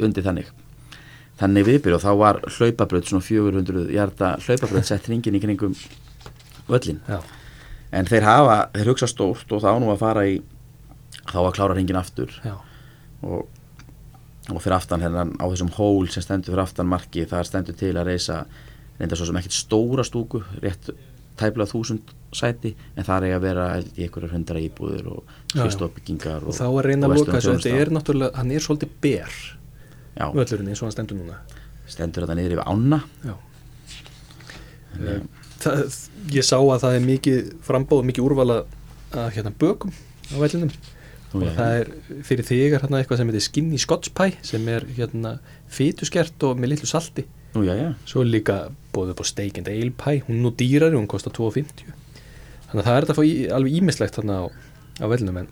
undir 0.05 0.25
þannig 0.27 0.51
þannig 1.39 1.67
viðbyrð 1.69 1.97
og 1.97 2.03
þá 2.03 2.11
var 2.19 2.39
hlaupabröð 2.51 3.09
svona 3.09 3.25
400 3.25 3.85
hjarta 3.95 4.31
hlaupabröð 4.43 4.87
sett 4.91 5.07
hringin 5.09 5.37
í 5.39 5.43
kringum 5.43 5.75
völlin 6.69 6.99
Já. 7.09 7.19
en 7.95 8.09
þeir 8.09 8.27
hafa, 8.27 8.57
þeir 8.75 8.91
hugsa 8.93 9.09
stórt 9.09 9.55
og 9.55 9.63
þá 9.63 9.71
nú 9.81 9.89
að 9.93 10.01
fara 10.03 10.25
í 10.29 10.41
þá 11.29 11.39
að 11.45 11.53
klára 11.57 11.77
hringin 11.77 11.99
aftur 11.99 12.35
Já. 12.43 12.57
og, 13.23 13.47
og 14.53 14.63
fyrir 14.63 14.77
aftan 14.77 15.03
hérna 15.03 15.27
á 15.37 15.45
þessum 15.45 15.71
hól 15.77 16.09
sem 16.11 16.25
stendur 16.25 16.53
fyrir 16.53 16.65
aftan 16.65 16.89
marki 16.89 17.25
það 17.29 17.47
stendur 17.49 17.77
til 17.79 17.93
að 17.95 18.11
reysa 18.11 18.43
reynda 18.99 19.17
svo 19.17 19.29
sem 19.29 19.39
ekkert 19.39 19.57
stóra 19.57 20.05
stúku 20.07 20.41
rétt 20.63 20.91
tæplega 21.39 21.71
þúsund 21.71 22.11
sæti 22.35 22.73
en 22.95 23.05
það 23.07 23.29
er 23.29 23.37
að 23.37 23.45
vera 23.45 23.67
í 23.79 24.03
einhverjar 24.05 24.33
hundra 24.35 24.61
íbúður 24.61 25.07
og 25.13 25.21
já. 25.23 25.61
skrifstofbyggingar 25.61 26.45
og 26.45 26.57
þá 26.57 26.65
er 26.67 26.89
reyna 26.91 27.07
að 27.07 27.15
loka 27.15 27.31
þessu 27.37 27.53
verslunarþjónusta. 27.53 27.69
þetta 27.69 27.85
er 27.85 27.93
náttúrulega, 27.95 28.31
hann 28.37 28.51
er 28.51 28.65
svolítið 28.65 28.91
ber 29.05 29.37
völlurinn 30.19 30.71
eins 30.71 30.81
og 30.81 30.89
hann 30.89 30.95
stendur 30.97 31.19
núna. 31.19 31.39
Stendur 31.89 32.25
þetta 32.25 32.35
niður 32.37 32.55
yfir 32.57 32.67
ána. 32.67 32.99
Já. 33.23 33.35
Eh, 34.99 35.21
það, 35.63 35.97
ég 36.35 36.45
sá 36.45 36.57
að 36.59 36.83
það 36.83 36.97
er 36.97 37.05
mikið 37.07 37.51
frambóð 37.65 38.05
mikið 38.09 38.27
úrvala 38.27 38.59
að 39.15 39.29
hérna 39.37 39.53
bökum 39.63 39.93
á 40.29 40.35
vellinum 40.41 40.73
og 41.29 41.45
já, 41.45 41.51
það 41.57 41.75
er 41.79 41.91
fyrir 42.25 42.47
þig 42.47 42.63
er 42.73 42.83
hérna 42.83 43.01
eitthvað 43.01 43.21
sem 43.21 43.29
heitir 43.29 43.45
skinny 43.45 43.81
scotch 43.81 44.13
pie 44.17 44.37
sem 44.45 44.65
er 44.71 44.87
hérna 44.97 45.35
fytuskert 45.69 46.47
og 46.47 46.57
með 46.57 46.73
litlu 46.73 46.89
salti. 46.89 47.27
Nú, 47.53 47.63
já, 47.65 47.73
já, 47.77 47.89
svo 48.09 48.23
er 48.23 48.31
líka 48.33 48.59
bóðið 48.93 49.15
upp 49.15 49.23
á 49.23 49.25
ale 49.73 49.93
pie. 49.97 50.23
Hún 50.27 50.37
er 50.37 50.43
nú 50.43 50.53
dýrari, 50.57 50.97
hún 50.97 51.09
kostar 51.09 51.33
2,50 51.33 51.93
þannig 52.69 52.83
að 52.83 52.89
það 52.89 52.97
er 52.97 53.07
þetta 53.07 53.15
að 53.15 53.29
í, 53.29 53.37
alveg 53.57 53.77
ímislegt 53.79 54.17
þarna 54.19 54.41
á, 54.41 54.45
á 55.01 55.05
vellinum 55.09 55.39
en 55.41 55.47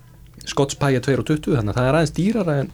pie 0.78 0.98
er 0.98 1.06
2,20 1.08 1.58
þannig 1.58 1.72
að 1.72 1.80
það 1.80 1.88
er 1.88 1.98
aðeins 1.98 2.14
dýrara 2.18 2.58
en 2.62 2.70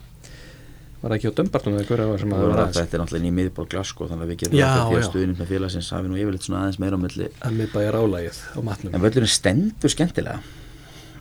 var 1.03 1.11
það 1.11 1.17
ekki 1.17 1.31
á 1.31 1.37
dömbartunum 1.37 1.79
eða 1.79 1.87
hverja 1.89 2.17
sem 2.21 2.33
að 2.33 2.41
og 2.43 2.43
það 2.43 2.53
var 2.53 2.73
þetta 2.77 2.81
aðeins 2.83 2.95
er 2.95 3.01
náttúrulega 3.01 3.27
í 3.27 3.35
miðból 3.37 3.65
Glasgow 3.71 4.09
þannig 4.09 4.23
að 4.23 4.29
við 4.29 4.37
Já, 4.55 4.67
ráð 4.69 4.91
fyrir 4.91 5.01
að 5.01 5.07
stuðnum 5.09 5.39
með 5.41 5.49
félagsins 5.51 5.89
hafi 5.91 6.11
nú 6.11 6.19
yfirleitt 6.19 6.47
svona 6.47 6.61
aðeins 6.61 6.79
meira 6.79 6.99
á 6.99 7.03
milli. 7.03 7.27
Að 7.43 7.57
miðbæja 7.57 7.89
rálægið 7.91 8.39
á 8.39 8.59
matnum. 8.63 8.93
En 8.95 9.03
völlurinn 9.03 9.33
stendur 9.33 9.91
skemmtilega. 9.91 10.37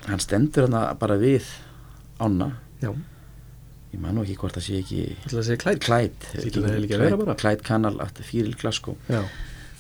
Hann 0.06 0.22
stendur 0.22 0.68
hann 0.68 0.98
bara 1.02 1.18
við 1.18 1.48
ána 2.22 2.50
Já, 2.82 2.90
ég 3.92 4.00
man 4.02 4.16
nú 4.16 4.24
ekki 4.24 4.38
hvort 4.40 4.56
það 4.58 4.66
sé 4.66 4.78
ekki 4.82 5.02
bara. 7.20 7.36
Clyde 7.38 7.66
Canal 7.66 7.98
aftur 8.02 8.26
fyrir 8.26 8.56
Glasgow. 8.58 8.96
Já, 9.12 9.20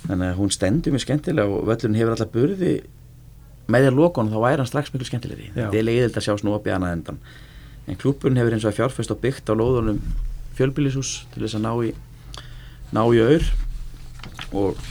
þannig 0.04 0.28
að 0.28 0.36
hún 0.38 0.52
stendur 0.54 0.94
mjög 0.94 1.06
skemmtilega 1.06 1.56
og 1.56 1.64
völlurinn 1.70 1.98
hefur 1.98 2.14
alltaf 2.14 2.34
burði. 2.34 2.74
Með 3.72 3.88
að 3.88 3.98
lokon 3.98 4.30
þá 4.30 4.38
væri 4.42 4.62
hann 4.62 4.70
strax 4.70 4.92
miklu 4.92 5.08
skemmtilegri. 5.08 5.48
Þetta 5.56 5.80
er 5.80 5.88
leiðild 5.88 6.18
að 6.18 6.26
sjá 6.28 6.36
snúa 6.38 6.60
upp 6.60 6.68
í 6.68 6.74
annað 6.74 6.94
endan. 6.98 7.20
En 7.90 7.98
klúbburinn 7.98 8.38
hefur 8.38 8.54
eins 8.54 8.66
og 8.66 8.70
að 8.70 8.78
fjárfest 8.78 9.14
og 9.14 9.22
byggt 9.22 9.50
á 9.50 9.54
lóðunum 9.58 9.98
fjölbýlishús 10.58 11.12
til 11.32 11.42
þess 11.44 11.58
að 11.58 11.64
ná 11.66 11.72
í 11.88 11.92
ná 12.92 13.02
í 13.08 13.22
auður 13.24 13.48
og 14.52 14.82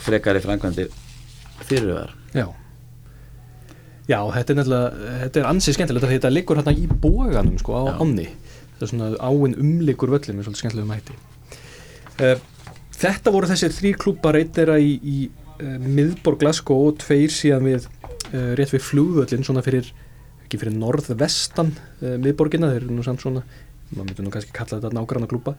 frekari 0.00 0.40
framkvæmdir 0.42 0.88
fyriröðar 1.68 2.14
já 2.32 2.46
Já, 4.10 4.18
þetta 4.34 4.52
er 4.52 4.58
nefnilega, 4.58 5.10
þetta 5.20 5.40
er 5.40 5.48
ansið 5.50 5.76
skemmtilegt 5.76 6.06
því 6.08 6.16
þetta 6.16 6.32
liggur 6.32 6.58
hérna 6.58 6.74
í 6.74 6.86
bóganum 7.02 7.58
sko 7.60 7.76
á 7.78 7.82
Já. 7.86 7.92
ánni. 8.02 8.26
Þetta 8.72 8.86
er 8.86 8.90
svona 8.90 9.10
áinn 9.22 9.54
umlikur 9.62 10.10
völlin 10.10 10.38
með 10.38 10.48
svolítið 10.48 10.62
skemmtilegum 10.64 10.94
hætti. 10.96 11.18
Uh, 12.20 12.40
Þetta 13.00 13.32
voru 13.32 13.48
þessir 13.48 13.72
þrý 13.72 13.94
klúpar 13.96 14.36
einn 14.36 14.50
þeirra 14.52 14.76
í, 14.82 14.90
í 15.00 15.16
uh, 15.30 15.76
miðborg 15.80 16.42
Glasgow 16.42 16.90
og 16.90 16.98
tveir 17.00 17.32
síðan 17.32 17.64
við 17.64 17.86
uh, 17.86 18.52
rétt 18.58 18.74
við 18.74 18.84
flugvöllin 18.84 19.46
svona 19.46 19.62
fyrir 19.64 19.88
ekki 20.44 20.58
fyrir 20.60 20.74
norðvestan 20.74 21.70
miðborgina, 22.00 22.72
þeir 22.72 22.82
eru 22.82 22.96
nú 22.96 23.04
samt 23.06 23.22
svona 23.22 23.44
maður 23.94 24.08
myndi 24.08 24.24
nú 24.26 24.32
kannski 24.34 24.50
kalla 24.50 24.80
þetta 24.80 24.90
nágranna 24.96 25.28
klúpa 25.30 25.54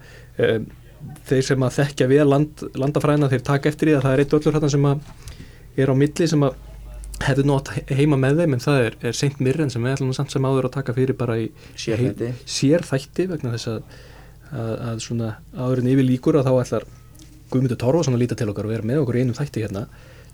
þeir 1.30 1.46
sem 1.48 1.64
að 1.64 1.78
þekkja 1.78 2.08
við 2.12 2.24
land, 2.28 2.64
landafræðina, 2.76 3.30
þeir 3.32 3.46
taka 3.48 3.72
eftir 3.72 3.88
því 3.88 3.96
að 3.96 4.04
það 4.04 4.16
er 4.18 4.24
eitt 4.26 4.36
öllur 4.36 4.58
hérna 4.58 4.72
sem 4.74 4.90
að 4.90 5.06
er 5.80 5.92
á 5.92 5.96
milli 5.96 6.28
sem 6.28 6.44
að 6.44 6.60
hefði 7.22 7.46
nótt 7.48 7.70
heima 7.92 8.18
með 8.20 8.42
þeim 8.42 8.56
en 8.56 8.64
það 8.64 8.86
er, 8.86 8.96
er 9.10 9.18
Saint 9.18 9.42
Mirren 9.44 9.70
sem 9.74 9.84
við 9.84 9.96
ætlum 9.96 10.14
samt 10.16 10.34
sem 10.34 10.46
áður 10.48 10.70
að 10.70 10.76
taka 10.78 10.96
fyrir 10.96 11.18
bara 11.18 11.38
í 11.42 11.50
Sérþætti. 11.80 12.32
sérþætti 12.50 13.28
vegna 13.30 13.54
þess 13.56 13.70
að, 13.74 14.00
að, 14.52 14.74
að 14.90 15.04
svona 15.06 15.32
áðurinn 15.54 15.92
yfir 15.94 16.08
líkur 16.08 16.40
að 16.40 16.50
þá 16.50 16.54
ætlar 16.64 16.88
Guðmundur 17.52 17.80
Torfason 17.82 18.16
að 18.16 18.24
líta 18.24 18.38
til 18.40 18.50
okkar 18.52 18.70
og 18.70 18.74
vera 18.74 18.88
með 18.88 19.04
okkur 19.04 19.20
í 19.20 19.26
einum 19.26 19.38
þætti 19.38 19.66
hérna 19.66 19.86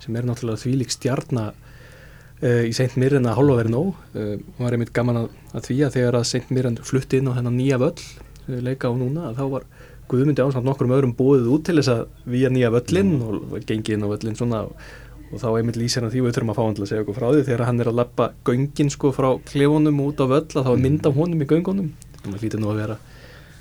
sem 0.04 0.16
er 0.16 0.28
náttúrulega 0.28 0.62
þvílík 0.62 0.94
stjarna 0.94 1.48
uh, 1.50 2.64
í 2.64 2.74
Saint 2.78 2.96
Mirren 3.02 3.28
að 3.28 3.40
hálfa 3.40 3.60
verið 3.62 3.74
nóg 3.74 3.90
uh, 3.92 4.34
var 4.62 4.78
einmitt 4.78 4.94
gaman 4.96 5.24
að, 5.24 5.28
að 5.58 5.68
því 5.70 5.80
að 5.88 5.98
þegar 5.98 6.20
að 6.20 6.30
Saint 6.32 6.54
Mirren 6.54 6.80
flutti 6.88 7.20
inn 7.20 7.32
á 7.34 7.36
þennan 7.40 7.58
nýja 7.58 7.82
völl 7.82 7.96
uh, 7.98 8.60
leika 8.64 8.92
á 8.92 8.94
núna 8.96 9.32
að 9.32 9.42
þá 9.42 9.46
var 9.58 9.68
Guðmundi 10.08 10.40
ásamt 10.40 10.64
nokkrum 10.64 10.94
öðrum 10.96 11.18
búið 11.18 11.50
út 11.52 11.66
til 11.68 11.82
þess 11.82 11.92
að 11.92 12.30
við 12.32 12.46
nýja 12.56 12.70
völlin 12.72 13.10
og 13.26 13.58
gengið 13.68 13.98
inn 13.98 14.06
á 14.08 14.12
völlin 14.14 14.38
svona 14.40 14.62
og, 14.70 14.86
og 15.32 15.42
þá 15.42 15.48
einmitt 15.58 15.78
lýsir 15.80 16.06
hann 16.06 16.14
því 16.14 16.24
við 16.26 16.38
þurfum 16.38 16.54
að 16.54 16.58
fá 16.60 16.64
hann 16.66 16.78
til 16.78 16.86
að 16.86 16.92
segja 16.92 17.04
okkur 17.04 17.18
frá 17.20 17.28
því. 17.34 17.44
Þegar 17.50 17.66
hann 17.68 17.84
er 17.84 17.92
að 17.92 18.00
lappa 18.00 18.30
göngin 18.48 18.92
sko 18.94 19.12
frá 19.16 19.30
klefunum 19.52 20.02
út 20.06 20.24
á 20.24 20.26
völl 20.32 20.48
að 20.48 20.66
þá 20.68 20.72
er 20.74 20.84
mynd 20.88 21.10
af 21.10 21.20
honum 21.20 21.44
í 21.44 21.50
göngunum. 21.52 21.94
Það 22.24 22.42
hlýtur 22.42 22.64
nú 22.64 22.72
að 22.72 22.82
vera 22.84 22.98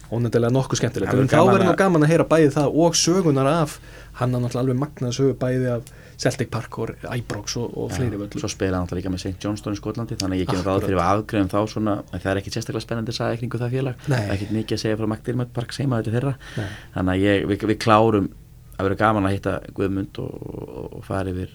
ónefndilega 0.06 0.54
nokkuð 0.54 0.78
skemmtilegt 0.78 1.14
en 1.18 1.30
þá 1.30 1.40
verður 1.42 1.66
nú 1.66 1.76
gaman 1.78 2.06
að 2.06 2.12
heyra 2.12 2.26
bæði 2.30 2.50
það 2.54 2.76
og 2.84 2.98
sögunar 2.98 3.48
af. 3.50 3.80
Hann 4.20 4.34
er 4.34 4.44
náttúrulega 4.44 4.62
alveg 4.62 4.78
magnað 4.78 5.16
sögu 5.16 5.34
bæði 5.40 5.72
af 5.74 5.88
Celtic 6.16 6.48
Park 6.48 6.78
og 6.80 6.92
Ibrox 7.04 7.58
og, 7.60 7.74
og 7.76 7.90
fleiri 7.92 8.16
völlum. 8.16 8.40
svo 8.40 8.48
spila 8.48 8.78
hann 8.78 8.86
alltaf 8.86 8.96
líka 8.96 9.10
með 9.12 9.24
St. 9.26 9.36
Johnston 9.42 9.74
í 9.76 9.80
Skotlandi 9.80 10.16
þannig 10.16 10.44
ég 10.44 10.48
kemur 10.48 10.64
ráð 10.70 10.86
fyrir 10.86 11.00
að 11.02 11.10
afgreðum 11.18 11.50
þá 11.52 11.58
svona 11.74 11.96
það 12.14 12.30
er 12.30 12.40
ekki 12.40 12.52
sérstaklega 12.54 12.86
spennandi 12.86 13.12
að 13.12 13.18
sagja 13.18 13.40
kringu 13.42 13.60
það 13.60 13.76
félag. 13.76 14.06
Ekkert 14.22 14.54
mikið 14.56 14.78
að 14.78 14.82
segja 14.86 15.00
frá 15.02 15.06
McDermott 15.10 15.52
Park 15.58 15.76
seima 15.76 16.00
þetta 16.00 16.14
þeirra 16.16 16.34
Nei. 16.56 16.70
þannig 16.94 17.12
að 17.12 17.26
ég, 17.26 17.46
við, 17.50 17.66
við 17.72 17.80
klárum 17.84 18.30
að 18.76 18.88
vera 18.88 18.98
gaman 19.00 19.28
að 19.28 19.36
hitta 19.36 19.56
Guðmund 19.76 20.20
og, 20.22 20.32
og, 20.46 20.86
og 20.98 21.04
fara 21.06 21.32
yfir 21.32 21.52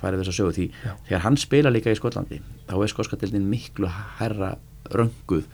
fara 0.00 0.16
yfir 0.16 0.24
þessa 0.24 0.36
sögu 0.40 0.54
því 0.56 0.66
Já. 0.72 0.92
þegar 1.08 1.24
hann 1.26 1.38
spila 1.40 1.72
líka 1.72 1.92
í 1.94 1.98
Skotlandi 1.98 2.40
þá 2.66 2.76
er 2.80 2.92
skotskadeldin 2.92 3.48
miklu 3.50 3.90
herra 4.18 4.56
rönguð 4.90 5.46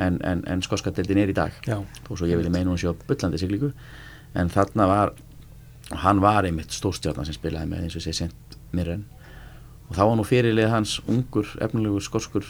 en, 0.00 0.18
en, 0.24 0.42
en 0.50 0.64
skotskadeldin 0.64 1.20
er 1.20 1.32
í 1.32 1.36
dag 1.36 1.56
Já. 1.68 1.78
þó 2.06 2.12
svo 2.14 2.28
ég 2.30 2.40
vilja 2.40 2.52
meina 2.54 2.72
hún 2.72 2.80
sé 2.80 2.88
á 2.90 2.94
bullandi 2.94 3.40
siglíku 3.42 3.72
en 4.34 4.50
þarna 4.52 4.88
var 4.90 5.14
hann 6.04 6.22
var 6.24 6.48
einmitt 6.48 6.72
stórstjarnar 6.72 7.28
sem 7.28 7.36
spilaði 7.36 7.70
með 7.70 7.84
eins 7.86 7.98
og 7.98 8.06
sé 8.06 8.14
sent 8.16 8.58
Mirren 8.74 9.04
og 9.90 9.98
þá 9.98 10.02
var 10.06 10.16
nú 10.18 10.24
fyrirlið 10.26 10.72
hans 10.72 10.96
ungur 11.04 11.50
efnilegur 11.62 12.04
skoskur 12.04 12.48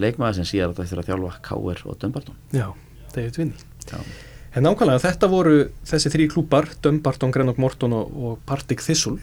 leikmaður 0.00 0.40
sem 0.40 0.48
síðar 0.48 0.72
átt 0.72 0.84
eftir 0.86 1.02
að 1.02 1.10
þjálfa 1.10 1.36
Káir 1.44 1.84
og 1.84 2.00
Dumbarton 2.00 2.40
Já, 2.56 2.70
David 3.12 3.36
Vinny 3.42 3.60
Já. 3.84 4.00
En 4.56 4.64
nákvæmlega 4.66 5.02
þetta 5.04 5.28
voru 5.30 5.56
þessi 5.86 6.10
þrý 6.10 6.24
klúpar 6.32 6.66
Dumbarton, 6.82 7.30
Greenock 7.34 7.60
Morton 7.62 7.92
og, 7.94 8.08
og 8.18 8.38
Partick 8.48 8.82
Thistle. 8.82 9.20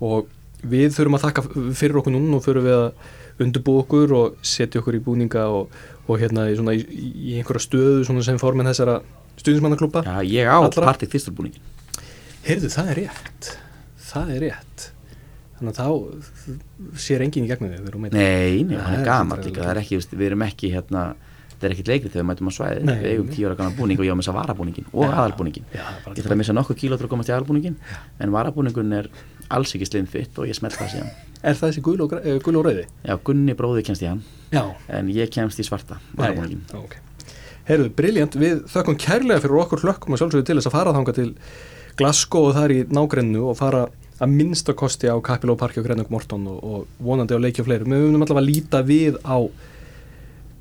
Og 0.00 0.30
við 0.64 0.94
þurfum 0.96 1.18
að 1.18 1.24
þakka 1.26 1.44
fyrir 1.76 1.98
okkur 2.00 2.14
núna 2.14 2.38
og 2.38 2.44
fyrir 2.46 2.64
við 2.64 2.78
að 2.78 3.42
undurbú 3.42 3.74
okkur 3.82 4.14
og 4.16 4.38
setja 4.46 4.80
okkur 4.80 4.96
í 4.96 5.02
búninga 5.04 5.44
og, 5.50 5.72
og 6.06 6.20
hérna 6.22 6.46
í, 6.50 6.56
svona, 6.56 6.74
í, 6.78 6.84
í 6.86 7.34
einhverja 7.40 7.64
stöðu 7.66 8.04
svona 8.06 8.24
sem 8.24 8.38
formin 8.40 8.68
þessara 8.70 9.00
stuðnismannaklúpa 9.40 10.04
Já, 10.06 10.16
ég 10.28 10.48
á 10.48 10.56
Allra- 10.60 10.86
Partik 10.92 11.10
Þýstalbúningin 11.12 11.70
Heyrðu, 12.42 12.68
það 12.74 12.88
er 12.92 12.98
rétt. 12.98 13.48
Það 14.02 14.30
er 14.34 14.40
rétt. 14.48 14.86
Þannig 15.58 15.76
að 15.78 15.78
þá 15.78 16.96
sér 16.98 17.22
enginn 17.22 17.44
í 17.46 17.50
gegnum 17.52 17.70
við, 17.70 18.08
Nei, 18.16 18.64
nei, 18.66 18.74
það 18.74 18.96
er 18.96 19.04
bara- 19.30 19.44
líka, 19.46 19.62
það 19.62 19.70
er 19.76 19.80
ekki, 19.84 20.00
við 20.10 20.26
erum 20.26 20.42
ekki 20.48 20.70
hérna, 20.72 21.04
það 21.62 21.68
er 21.68 21.74
ekkit 21.76 21.90
leikrið 21.92 22.12
þegar 22.12 22.22
við 22.22 22.28
mætum 22.30 22.50
á 22.50 22.52
svæði 22.56 22.86
Nei, 22.88 22.94
við 22.98 23.12
eigum 23.12 23.28
tíu 23.32 23.46
ára 23.48 23.58
gamla 23.58 23.76
búning 23.78 24.00
og 24.02 24.06
ég 24.06 24.12
á 24.12 24.18
að 24.22 24.36
varabúningin 24.38 24.88
og 24.92 25.04
Já. 25.06 25.12
aðalbúningin 25.22 25.68
bara 25.72 26.16
ég 26.16 26.24
þarf 26.26 26.34
að 26.34 26.40
missa 26.42 26.56
nokkuð 26.56 26.80
kílótur 26.82 27.08
að 27.08 27.12
komast 27.14 27.30
í 27.30 27.34
aðalbúningin 27.36 27.78
en 28.18 28.34
varabúningun 28.34 28.96
er 28.98 29.10
alls 29.52 29.74
ekki 29.76 29.88
slimfitt 29.88 30.38
og 30.42 30.48
ég 30.48 30.56
smelt 30.58 30.76
það 30.78 30.92
síðan. 30.96 31.10
Er 31.42 31.56
það 31.58 31.72
þessi 31.72 31.84
gul 31.84 31.96
og, 32.04 32.12
eh, 32.18 32.38
gul 32.42 32.56
og 32.60 32.66
rauði? 32.66 32.84
Já, 33.04 33.16
Gunni 33.24 33.54
bróði 33.58 33.82
kemst 33.86 34.02
í 34.02 34.08
hann 34.08 34.22
Já, 34.52 34.64
en 34.88 35.10
ég 35.12 35.30
kemst 35.34 35.60
í 35.60 35.66
svarta 35.66 35.98
varabúningin 36.16 36.62
Já, 36.70 36.78
ok. 36.78 36.96
Heyrðu, 37.68 37.90
briljant, 37.94 38.34
við 38.34 38.64
þökkum 38.70 38.98
kærlega 38.98 39.42
fyrir 39.44 39.60
okkur 39.62 39.84
hlökkum 39.84 40.16
að 40.16 40.22
sjálfsögðu 40.22 40.46
til 40.48 40.56
þess 40.58 40.70
að 40.70 40.76
fara 40.76 40.94
þanga 40.96 41.14
til 41.14 41.28
Glasgow 41.98 42.48
og 42.48 42.56
þar 42.56 42.72
í 42.74 42.78
nágrennu 42.90 43.44
og 43.50 43.58
fara 43.58 43.84
að 44.22 44.32
minnsta 44.32 44.74
kosti 44.78 45.10
á 45.10 45.16
Capiló 45.24 45.56
Parki 45.58 45.80
og 45.82 45.86
Greenock 45.86 46.10
Morton 46.10 46.46
og, 46.50 46.58
og 46.62 47.02
vonandi 47.02 47.36
á 47.36 47.42
leiki 47.42 47.62
og 47.62 47.68
fleirum. 47.68 47.92
Við 47.92 48.04
höfum 48.06 48.24
allavega 48.24 48.42
að 48.42 48.48
líta 48.48 48.82
við 48.86 49.18
á 49.26 49.36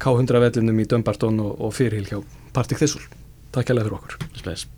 K100 0.02 0.42
vellinum 0.42 0.82
í 0.82 0.90
Dumbarton 0.90 1.42
og, 1.44 1.56
og 1.62 1.74
fyrirhil 1.78 2.10
hjá 2.10 2.22
Partick 2.56 2.82
Thistle. 2.82 3.06
Takk 3.54 3.70
kærlega 3.70 3.90
fyrir 3.90 4.00
okkur. 4.00 4.22
Spes. 4.42 4.70